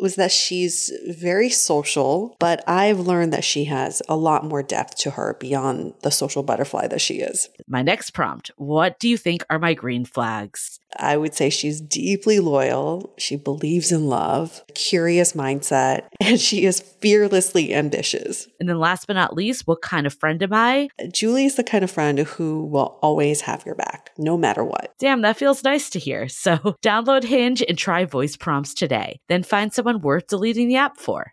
was 0.00 0.16
that 0.16 0.32
she's 0.32 0.92
very 1.06 1.50
social, 1.50 2.36
but 2.38 2.62
I've 2.68 3.00
learned 3.00 3.32
that 3.32 3.44
she 3.44 3.64
has 3.64 4.02
a 4.08 4.16
lot 4.16 4.44
more 4.44 4.62
depth 4.62 4.96
to 4.98 5.12
her 5.12 5.36
beyond 5.38 5.94
the 6.02 6.10
social 6.10 6.42
butterfly 6.42 6.86
that 6.88 7.00
she 7.00 7.16
is. 7.16 7.48
My 7.66 7.82
next 7.82 8.10
prompt 8.10 8.50
What 8.56 8.98
do 8.98 9.08
you 9.08 9.16
think 9.16 9.44
are 9.50 9.58
my 9.58 9.74
green 9.74 10.04
flags? 10.04 10.80
I 10.98 11.16
would 11.16 11.34
say 11.34 11.50
she's 11.50 11.80
deeply 11.80 12.40
loyal. 12.40 13.14
She 13.18 13.36
believes 13.36 13.92
in 13.92 14.06
love, 14.06 14.62
curious 14.74 15.32
mindset, 15.32 16.06
and 16.20 16.40
she 16.40 16.64
is 16.64 16.80
fearlessly 16.80 17.74
ambitious. 17.74 18.48
And 18.60 18.68
then 18.68 18.78
last 18.78 19.06
but 19.06 19.14
not 19.14 19.34
least, 19.34 19.66
what 19.66 19.82
kind 19.82 20.06
of 20.06 20.14
friend 20.14 20.42
am 20.42 20.52
I? 20.52 20.88
Julie 21.12 21.46
is 21.46 21.56
the 21.56 21.64
kind 21.64 21.84
of 21.84 21.90
friend 21.90 22.18
who 22.20 22.64
will 22.66 22.98
always 23.02 23.42
have 23.42 23.64
your 23.66 23.74
back, 23.74 24.10
no 24.18 24.36
matter 24.36 24.64
what. 24.64 24.94
Damn, 24.98 25.22
that 25.22 25.36
feels 25.36 25.64
nice 25.64 25.90
to 25.90 25.98
hear. 25.98 26.28
So 26.28 26.56
download 26.84 27.24
Hinge 27.24 27.62
and 27.68 27.76
try 27.76 28.04
voice 28.04 28.36
prompts 28.36 28.74
today. 28.74 29.20
Then 29.28 29.42
find 29.42 29.72
someone 29.72 30.00
worth 30.00 30.28
deleting 30.28 30.68
the 30.68 30.76
app 30.76 30.96
for. 30.96 31.32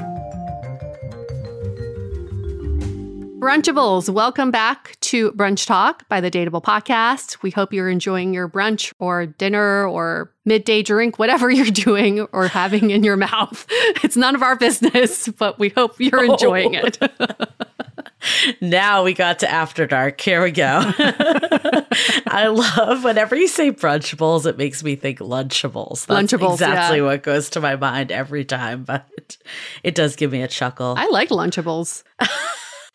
Brunchables, 3.41 4.07
welcome 4.07 4.51
back 4.51 4.99
to 5.01 5.31
Brunch 5.31 5.65
Talk 5.65 6.07
by 6.07 6.21
the 6.21 6.29
Dateable 6.29 6.61
Podcast. 6.61 7.41
We 7.41 7.49
hope 7.49 7.73
you're 7.73 7.89
enjoying 7.89 8.35
your 8.35 8.47
brunch 8.47 8.93
or 8.99 9.25
dinner 9.25 9.87
or 9.87 10.31
midday 10.45 10.83
drink, 10.83 11.17
whatever 11.17 11.49
you're 11.49 11.65
doing 11.65 12.19
or 12.33 12.47
having 12.47 12.91
in 12.91 13.03
your 13.03 13.17
mouth. 13.17 13.65
It's 14.03 14.15
none 14.15 14.35
of 14.35 14.43
our 14.43 14.55
business, 14.55 15.27
but 15.27 15.57
we 15.57 15.69
hope 15.69 15.99
you're 15.99 16.19
oh. 16.29 16.33
enjoying 16.33 16.75
oh. 16.75 16.83
it. 16.85 18.61
now 18.61 19.03
we 19.03 19.15
got 19.15 19.39
to 19.39 19.49
After 19.49 19.87
Dark. 19.87 20.21
Here 20.21 20.43
we 20.43 20.51
go. 20.51 20.79
I 22.27 22.47
love 22.47 23.03
whenever 23.03 23.35
you 23.35 23.47
say 23.47 23.71
brunchables, 23.71 24.45
it 24.45 24.59
makes 24.59 24.83
me 24.83 24.95
think 24.95 25.17
Lunchables. 25.17 26.05
That's 26.05 26.31
Lunchables, 26.31 26.53
exactly 26.53 26.97
yeah. 26.99 27.05
what 27.05 27.23
goes 27.23 27.49
to 27.51 27.59
my 27.59 27.75
mind 27.75 28.11
every 28.11 28.45
time, 28.45 28.83
but 28.83 29.37
it 29.81 29.95
does 29.95 30.15
give 30.15 30.31
me 30.31 30.43
a 30.43 30.47
chuckle. 30.47 30.93
I 30.95 31.07
like 31.07 31.29
Lunchables. 31.29 32.03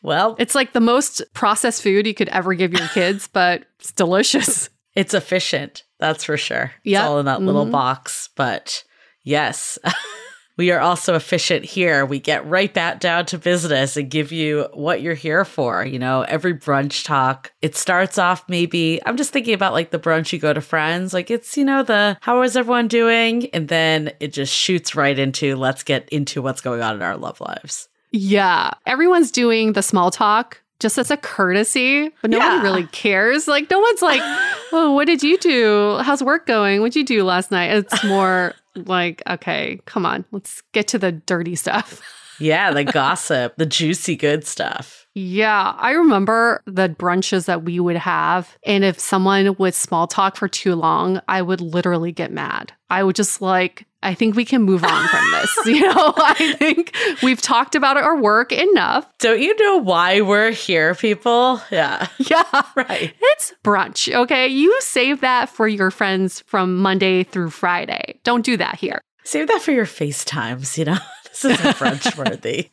Well, 0.06 0.36
it's 0.38 0.54
like 0.54 0.72
the 0.72 0.80
most 0.80 1.20
processed 1.34 1.82
food 1.82 2.06
you 2.06 2.14
could 2.14 2.28
ever 2.28 2.54
give 2.54 2.72
your 2.72 2.86
kids, 2.90 3.26
but 3.32 3.64
it's 3.80 3.90
delicious. 3.90 4.70
It's 4.94 5.14
efficient, 5.14 5.82
that's 5.98 6.22
for 6.22 6.36
sure. 6.36 6.70
Yeah, 6.84 7.08
all 7.08 7.18
in 7.18 7.26
that 7.26 7.38
mm-hmm. 7.38 7.46
little 7.46 7.66
box. 7.66 8.30
But 8.36 8.84
yes, 9.24 9.80
we 10.56 10.70
are 10.70 10.78
also 10.78 11.16
efficient 11.16 11.64
here. 11.64 12.06
We 12.06 12.20
get 12.20 12.46
right 12.46 12.72
back 12.72 13.00
down 13.00 13.26
to 13.26 13.38
business 13.38 13.96
and 13.96 14.08
give 14.08 14.30
you 14.30 14.68
what 14.74 15.02
you're 15.02 15.14
here 15.14 15.44
for. 15.44 15.84
You 15.84 15.98
know, 15.98 16.22
every 16.22 16.54
brunch 16.54 17.04
talk, 17.04 17.52
it 17.60 17.74
starts 17.74 18.16
off 18.16 18.48
maybe, 18.48 19.00
I'm 19.04 19.16
just 19.16 19.32
thinking 19.32 19.54
about 19.54 19.72
like 19.72 19.90
the 19.90 19.98
brunch 19.98 20.32
you 20.32 20.38
go 20.38 20.52
to 20.52 20.60
friends. 20.60 21.14
Like 21.14 21.32
it's, 21.32 21.56
you 21.56 21.64
know, 21.64 21.82
the 21.82 22.16
how 22.20 22.42
is 22.42 22.56
everyone 22.56 22.86
doing? 22.86 23.50
And 23.50 23.66
then 23.66 24.12
it 24.20 24.28
just 24.28 24.54
shoots 24.54 24.94
right 24.94 25.18
into 25.18 25.56
let's 25.56 25.82
get 25.82 26.08
into 26.10 26.42
what's 26.42 26.60
going 26.60 26.80
on 26.80 26.94
in 26.94 27.02
our 27.02 27.16
love 27.16 27.40
lives. 27.40 27.88
Yeah. 28.16 28.70
Everyone's 28.86 29.30
doing 29.30 29.74
the 29.74 29.82
small 29.82 30.10
talk 30.10 30.62
just 30.78 30.98
as 30.98 31.10
a 31.10 31.16
courtesy, 31.16 32.10
but 32.20 32.30
no 32.30 32.38
yeah. 32.38 32.56
one 32.56 32.62
really 32.62 32.86
cares. 32.88 33.48
Like, 33.48 33.70
no 33.70 33.78
one's 33.78 34.02
like, 34.02 34.20
oh, 34.72 34.92
what 34.92 35.06
did 35.06 35.22
you 35.22 35.38
do? 35.38 35.98
How's 36.02 36.22
work 36.22 36.46
going? 36.46 36.80
What'd 36.80 36.96
you 36.96 37.04
do 37.04 37.24
last 37.24 37.50
night? 37.50 37.72
It's 37.72 38.04
more 38.04 38.54
like, 38.74 39.22
okay, 39.28 39.80
come 39.86 40.04
on, 40.04 40.24
let's 40.32 40.62
get 40.72 40.88
to 40.88 40.98
the 40.98 41.12
dirty 41.12 41.56
stuff. 41.56 42.02
yeah, 42.40 42.72
the 42.72 42.84
gossip, 42.84 43.56
the 43.56 43.66
juicy 43.66 44.16
good 44.16 44.46
stuff. 44.46 45.06
Yeah, 45.14 45.74
I 45.78 45.92
remember 45.92 46.62
the 46.66 46.90
brunches 46.90 47.46
that 47.46 47.64
we 47.64 47.80
would 47.80 47.96
have. 47.96 48.58
And 48.64 48.84
if 48.84 49.00
someone 49.00 49.56
would 49.58 49.74
small 49.74 50.06
talk 50.06 50.36
for 50.36 50.46
too 50.46 50.74
long, 50.74 51.22
I 51.26 51.40
would 51.40 51.62
literally 51.62 52.12
get 52.12 52.30
mad. 52.30 52.74
I 52.90 53.02
would 53.02 53.16
just 53.16 53.40
like, 53.40 53.86
I 54.02 54.14
think 54.14 54.36
we 54.36 54.44
can 54.44 54.62
move 54.62 54.84
on 54.84 55.08
from 55.08 55.30
this. 55.32 55.56
You 55.66 55.80
know, 55.80 56.14
I 56.16 56.54
think 56.58 56.94
we've 57.22 57.40
talked 57.42 57.74
about 57.74 57.96
our 57.96 58.16
work 58.20 58.52
enough. 58.52 59.06
Don't 59.18 59.40
you 59.40 59.56
know 59.56 59.78
why 59.78 60.20
we're 60.20 60.50
here, 60.52 60.94
people? 60.94 61.60
Yeah. 61.70 62.06
Yeah. 62.30 62.62
Right. 62.76 63.14
It's 63.20 63.52
brunch. 63.64 64.12
Okay. 64.14 64.48
You 64.48 64.76
save 64.80 65.20
that 65.22 65.48
for 65.48 65.66
your 65.68 65.90
friends 65.90 66.40
from 66.46 66.78
Monday 66.78 67.24
through 67.24 67.50
Friday. 67.50 68.18
Don't 68.24 68.44
do 68.44 68.56
that 68.56 68.76
here. 68.78 69.00
Save 69.24 69.48
that 69.48 69.62
for 69.62 69.72
your 69.72 69.86
FaceTimes, 69.86 70.76
you 70.78 70.84
know? 70.84 70.98
This 71.42 71.44
isn't 71.58 71.76
brunch 71.76 72.16
worthy. 72.16 72.70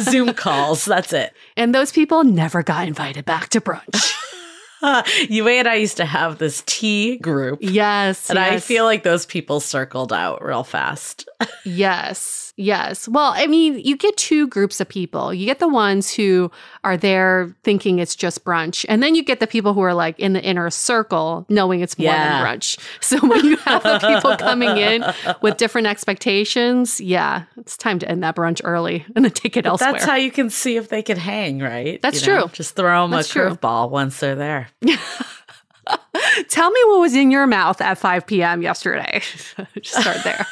Zoom 0.00 0.32
calls. 0.32 0.86
That's 0.86 1.12
it. 1.12 1.34
And 1.58 1.74
those 1.74 1.92
people 1.92 2.24
never 2.24 2.62
got 2.62 2.88
invited 2.88 3.26
back 3.26 3.50
to 3.50 3.60
brunch. 3.60 4.14
Yue 5.28 5.48
and 5.48 5.68
I 5.68 5.76
used 5.76 5.96
to 5.98 6.04
have 6.04 6.38
this 6.38 6.62
tea 6.66 7.18
group. 7.18 7.60
Yes. 7.62 8.30
And 8.30 8.38
yes. 8.38 8.52
I 8.52 8.58
feel 8.58 8.84
like 8.84 9.02
those 9.02 9.26
people 9.26 9.60
circled 9.60 10.12
out 10.12 10.44
real 10.44 10.64
fast. 10.64 11.28
yes. 11.64 12.51
Yes. 12.56 13.08
Well, 13.08 13.32
I 13.34 13.46
mean, 13.46 13.78
you 13.78 13.96
get 13.96 14.14
two 14.18 14.46
groups 14.46 14.78
of 14.80 14.88
people. 14.88 15.32
You 15.32 15.46
get 15.46 15.58
the 15.58 15.68
ones 15.68 16.12
who 16.12 16.50
are 16.84 16.98
there 16.98 17.56
thinking 17.64 17.98
it's 17.98 18.14
just 18.14 18.44
brunch. 18.44 18.84
And 18.90 19.02
then 19.02 19.14
you 19.14 19.24
get 19.24 19.40
the 19.40 19.46
people 19.46 19.72
who 19.72 19.80
are 19.80 19.94
like 19.94 20.18
in 20.18 20.34
the 20.34 20.42
inner 20.42 20.68
circle 20.68 21.46
knowing 21.48 21.80
it's 21.80 21.98
more 21.98 22.12
yeah. 22.12 22.42
than 22.42 22.46
brunch. 22.46 22.78
So 23.00 23.18
when 23.26 23.44
you 23.44 23.56
have 23.56 23.82
the 23.82 23.98
people 24.00 24.36
coming 24.36 24.76
in 24.76 25.02
with 25.40 25.56
different 25.56 25.86
expectations, 25.86 27.00
yeah, 27.00 27.44
it's 27.56 27.78
time 27.78 27.98
to 28.00 28.08
end 28.08 28.22
that 28.22 28.36
brunch 28.36 28.60
early 28.64 29.06
and 29.16 29.24
then 29.24 29.32
take 29.32 29.56
it 29.56 29.64
but 29.64 29.70
elsewhere. 29.70 29.92
That's 29.92 30.04
how 30.04 30.16
you 30.16 30.30
can 30.30 30.50
see 30.50 30.76
if 30.76 30.88
they 30.88 31.02
can 31.02 31.16
hang, 31.16 31.60
right? 31.60 32.02
That's 32.02 32.24
you 32.24 32.34
know? 32.34 32.42
true. 32.42 32.50
Just 32.52 32.76
throw 32.76 33.04
them 33.04 33.12
that's 33.12 33.34
a 33.34 33.38
curveball 33.38 33.90
once 33.90 34.20
they're 34.20 34.34
there. 34.34 34.68
Tell 36.48 36.70
me 36.70 36.80
what 36.84 37.00
was 37.00 37.14
in 37.14 37.30
your 37.30 37.46
mouth 37.46 37.80
at 37.80 37.96
5 37.96 38.26
p.m. 38.26 38.60
yesterday. 38.60 39.22
Just 39.80 40.00
start 40.00 40.18
there. 40.22 40.46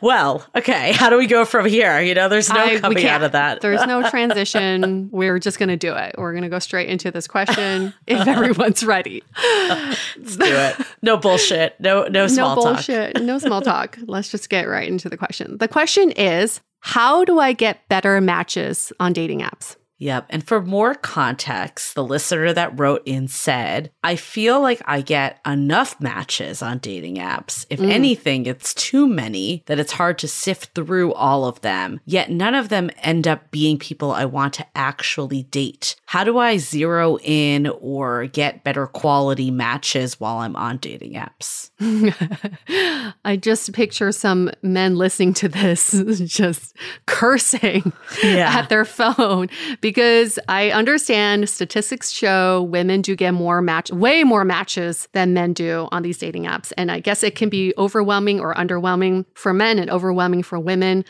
Well, 0.00 0.46
okay. 0.54 0.92
How 0.92 1.10
do 1.10 1.18
we 1.18 1.26
go 1.26 1.44
from 1.44 1.66
here? 1.66 2.00
You 2.00 2.14
know, 2.14 2.28
there's 2.28 2.48
no 2.48 2.60
I, 2.60 2.80
coming 2.80 3.06
out 3.06 3.22
of 3.22 3.32
that. 3.32 3.60
there's 3.60 3.84
no 3.86 4.08
transition. 4.10 5.08
We're 5.12 5.38
just 5.38 5.58
going 5.58 5.68
to 5.68 5.76
do 5.76 5.94
it. 5.94 6.14
We're 6.18 6.32
going 6.32 6.42
to 6.42 6.48
go 6.48 6.58
straight 6.58 6.88
into 6.88 7.10
this 7.10 7.26
question 7.26 7.94
if 8.06 8.26
everyone's 8.26 8.84
ready. 8.84 9.22
Let's 9.68 10.36
do 10.36 10.44
it. 10.44 10.76
No 11.02 11.16
bullshit. 11.16 11.78
No 11.80 12.04
no 12.04 12.26
small 12.26 12.56
talk. 12.56 12.64
no 12.64 12.72
bullshit. 12.72 13.14
Talk. 13.14 13.22
no 13.24 13.38
small 13.38 13.62
talk. 13.62 13.98
Let's 14.06 14.30
just 14.30 14.48
get 14.48 14.68
right 14.68 14.88
into 14.88 15.08
the 15.08 15.16
question. 15.16 15.58
The 15.58 15.68
question 15.68 16.10
is, 16.12 16.60
how 16.80 17.24
do 17.24 17.38
I 17.38 17.52
get 17.52 17.88
better 17.88 18.20
matches 18.20 18.92
on 19.00 19.12
dating 19.12 19.40
apps? 19.40 19.76
Yep. 19.98 20.26
And 20.30 20.46
for 20.46 20.60
more 20.60 20.94
context, 20.94 21.94
the 21.94 22.04
listener 22.04 22.52
that 22.52 22.78
wrote 22.78 23.02
in 23.06 23.28
said, 23.28 23.90
I 24.02 24.16
feel 24.16 24.60
like 24.60 24.82
I 24.86 25.00
get 25.00 25.40
enough 25.46 26.00
matches 26.00 26.62
on 26.62 26.78
dating 26.78 27.16
apps. 27.16 27.64
If 27.70 27.80
mm. 27.80 27.90
anything, 27.90 28.46
it's 28.46 28.74
too 28.74 29.06
many 29.06 29.62
that 29.66 29.78
it's 29.78 29.92
hard 29.92 30.18
to 30.18 30.28
sift 30.28 30.74
through 30.74 31.12
all 31.14 31.44
of 31.44 31.60
them. 31.60 32.00
Yet 32.04 32.30
none 32.30 32.54
of 32.54 32.68
them 32.68 32.90
end 32.98 33.28
up 33.28 33.50
being 33.50 33.78
people 33.78 34.12
I 34.12 34.24
want 34.24 34.54
to 34.54 34.66
actually 34.74 35.44
date. 35.44 35.96
How 36.14 36.22
do 36.22 36.38
I 36.38 36.58
zero 36.58 37.18
in 37.24 37.66
or 37.80 38.26
get 38.26 38.62
better 38.62 38.86
quality 38.86 39.50
matches 39.50 40.20
while 40.20 40.36
I'm 40.36 40.54
on 40.54 40.76
dating 40.76 41.14
apps? 41.14 41.70
I 43.24 43.36
just 43.36 43.72
picture 43.72 44.12
some 44.12 44.52
men 44.62 44.94
listening 44.96 45.34
to 45.34 45.48
this 45.48 45.90
just 46.24 46.76
cursing 47.06 47.92
Yeah. 48.22 48.58
at 48.58 48.68
their 48.68 48.84
phone 48.84 49.48
because 49.80 50.38
I 50.48 50.70
understand 50.70 51.48
statistics 51.48 52.12
show 52.12 52.62
women 52.62 53.02
do 53.02 53.16
get 53.16 53.32
more 53.34 53.60
match 53.60 53.90
way 53.90 54.22
more 54.22 54.44
matches 54.44 55.08
than 55.14 55.34
men 55.34 55.52
do 55.52 55.88
on 55.90 56.02
these 56.02 56.18
dating 56.18 56.44
apps 56.44 56.72
and 56.76 56.92
I 56.92 57.00
guess 57.00 57.24
it 57.24 57.34
can 57.34 57.48
be 57.48 57.74
overwhelming 57.76 58.38
or 58.38 58.54
underwhelming 58.54 59.24
for 59.34 59.52
men 59.52 59.80
and 59.80 59.90
overwhelming 59.90 60.44
for 60.44 60.60
women. 60.60 61.04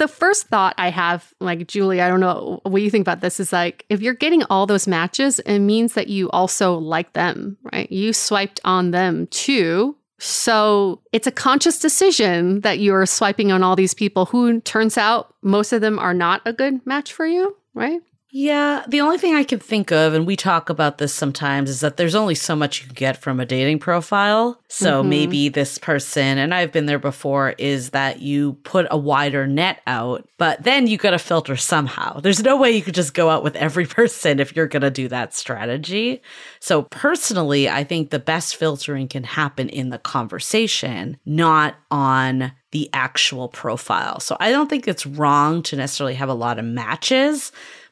The 0.00 0.08
first 0.08 0.46
thought 0.46 0.74
I 0.78 0.88
have, 0.88 1.34
like 1.40 1.66
Julie, 1.66 2.00
I 2.00 2.08
don't 2.08 2.20
know 2.20 2.60
what 2.62 2.80
you 2.80 2.88
think 2.88 3.02
about 3.02 3.20
this, 3.20 3.38
is 3.38 3.52
like 3.52 3.84
if 3.90 4.00
you're 4.00 4.14
getting 4.14 4.42
all 4.44 4.64
those 4.64 4.88
matches, 4.88 5.40
it 5.40 5.58
means 5.58 5.92
that 5.92 6.08
you 6.08 6.30
also 6.30 6.78
like 6.78 7.12
them, 7.12 7.58
right? 7.70 7.92
You 7.92 8.14
swiped 8.14 8.60
on 8.64 8.92
them 8.92 9.26
too. 9.26 9.98
So 10.18 11.02
it's 11.12 11.26
a 11.26 11.30
conscious 11.30 11.78
decision 11.78 12.62
that 12.62 12.78
you're 12.78 13.04
swiping 13.04 13.52
on 13.52 13.62
all 13.62 13.76
these 13.76 13.92
people 13.92 14.24
who 14.24 14.62
turns 14.62 14.96
out 14.96 15.34
most 15.42 15.70
of 15.70 15.82
them 15.82 15.98
are 15.98 16.14
not 16.14 16.40
a 16.46 16.54
good 16.54 16.80
match 16.86 17.12
for 17.12 17.26
you, 17.26 17.54
right? 17.74 18.00
Yeah, 18.32 18.84
the 18.86 19.00
only 19.00 19.18
thing 19.18 19.34
I 19.34 19.42
can 19.42 19.58
think 19.58 19.90
of, 19.90 20.14
and 20.14 20.24
we 20.24 20.36
talk 20.36 20.70
about 20.70 20.98
this 20.98 21.12
sometimes, 21.12 21.68
is 21.68 21.80
that 21.80 21.96
there's 21.96 22.14
only 22.14 22.36
so 22.36 22.54
much 22.54 22.80
you 22.80 22.86
can 22.86 22.94
get 22.94 23.16
from 23.16 23.40
a 23.40 23.44
dating 23.44 23.80
profile. 23.80 24.60
So 24.68 25.02
Mhm. 25.02 25.08
maybe 25.08 25.48
this 25.48 25.78
person, 25.78 26.38
and 26.38 26.54
I've 26.54 26.70
been 26.70 26.86
there 26.86 27.00
before, 27.00 27.56
is 27.58 27.90
that 27.90 28.22
you 28.22 28.52
put 28.62 28.86
a 28.88 28.96
wider 28.96 29.48
net 29.48 29.80
out, 29.88 30.28
but 30.38 30.62
then 30.62 30.86
you 30.86 30.96
got 30.96 31.10
to 31.10 31.18
filter 31.18 31.56
somehow. 31.56 32.20
There's 32.20 32.42
no 32.44 32.56
way 32.56 32.70
you 32.70 32.82
could 32.82 32.94
just 32.94 33.14
go 33.14 33.30
out 33.30 33.42
with 33.42 33.56
every 33.56 33.86
person 33.86 34.38
if 34.38 34.54
you're 34.54 34.68
going 34.68 34.82
to 34.82 34.90
do 34.90 35.08
that 35.08 35.34
strategy. 35.34 36.22
So 36.60 36.82
personally, 36.82 37.68
I 37.68 37.82
think 37.82 38.10
the 38.10 38.20
best 38.20 38.54
filtering 38.54 39.08
can 39.08 39.24
happen 39.24 39.68
in 39.68 39.90
the 39.90 39.98
conversation, 39.98 41.16
not 41.26 41.74
on 41.90 42.52
the 42.70 42.88
actual 42.92 43.48
profile. 43.48 44.20
So 44.20 44.36
I 44.38 44.52
don't 44.52 44.70
think 44.70 44.86
it's 44.86 45.04
wrong 45.04 45.62
to 45.64 45.74
necessarily 45.74 46.14
have 46.14 46.28
a 46.28 46.34
lot 46.34 46.60
of 46.60 46.64
matches 46.64 47.50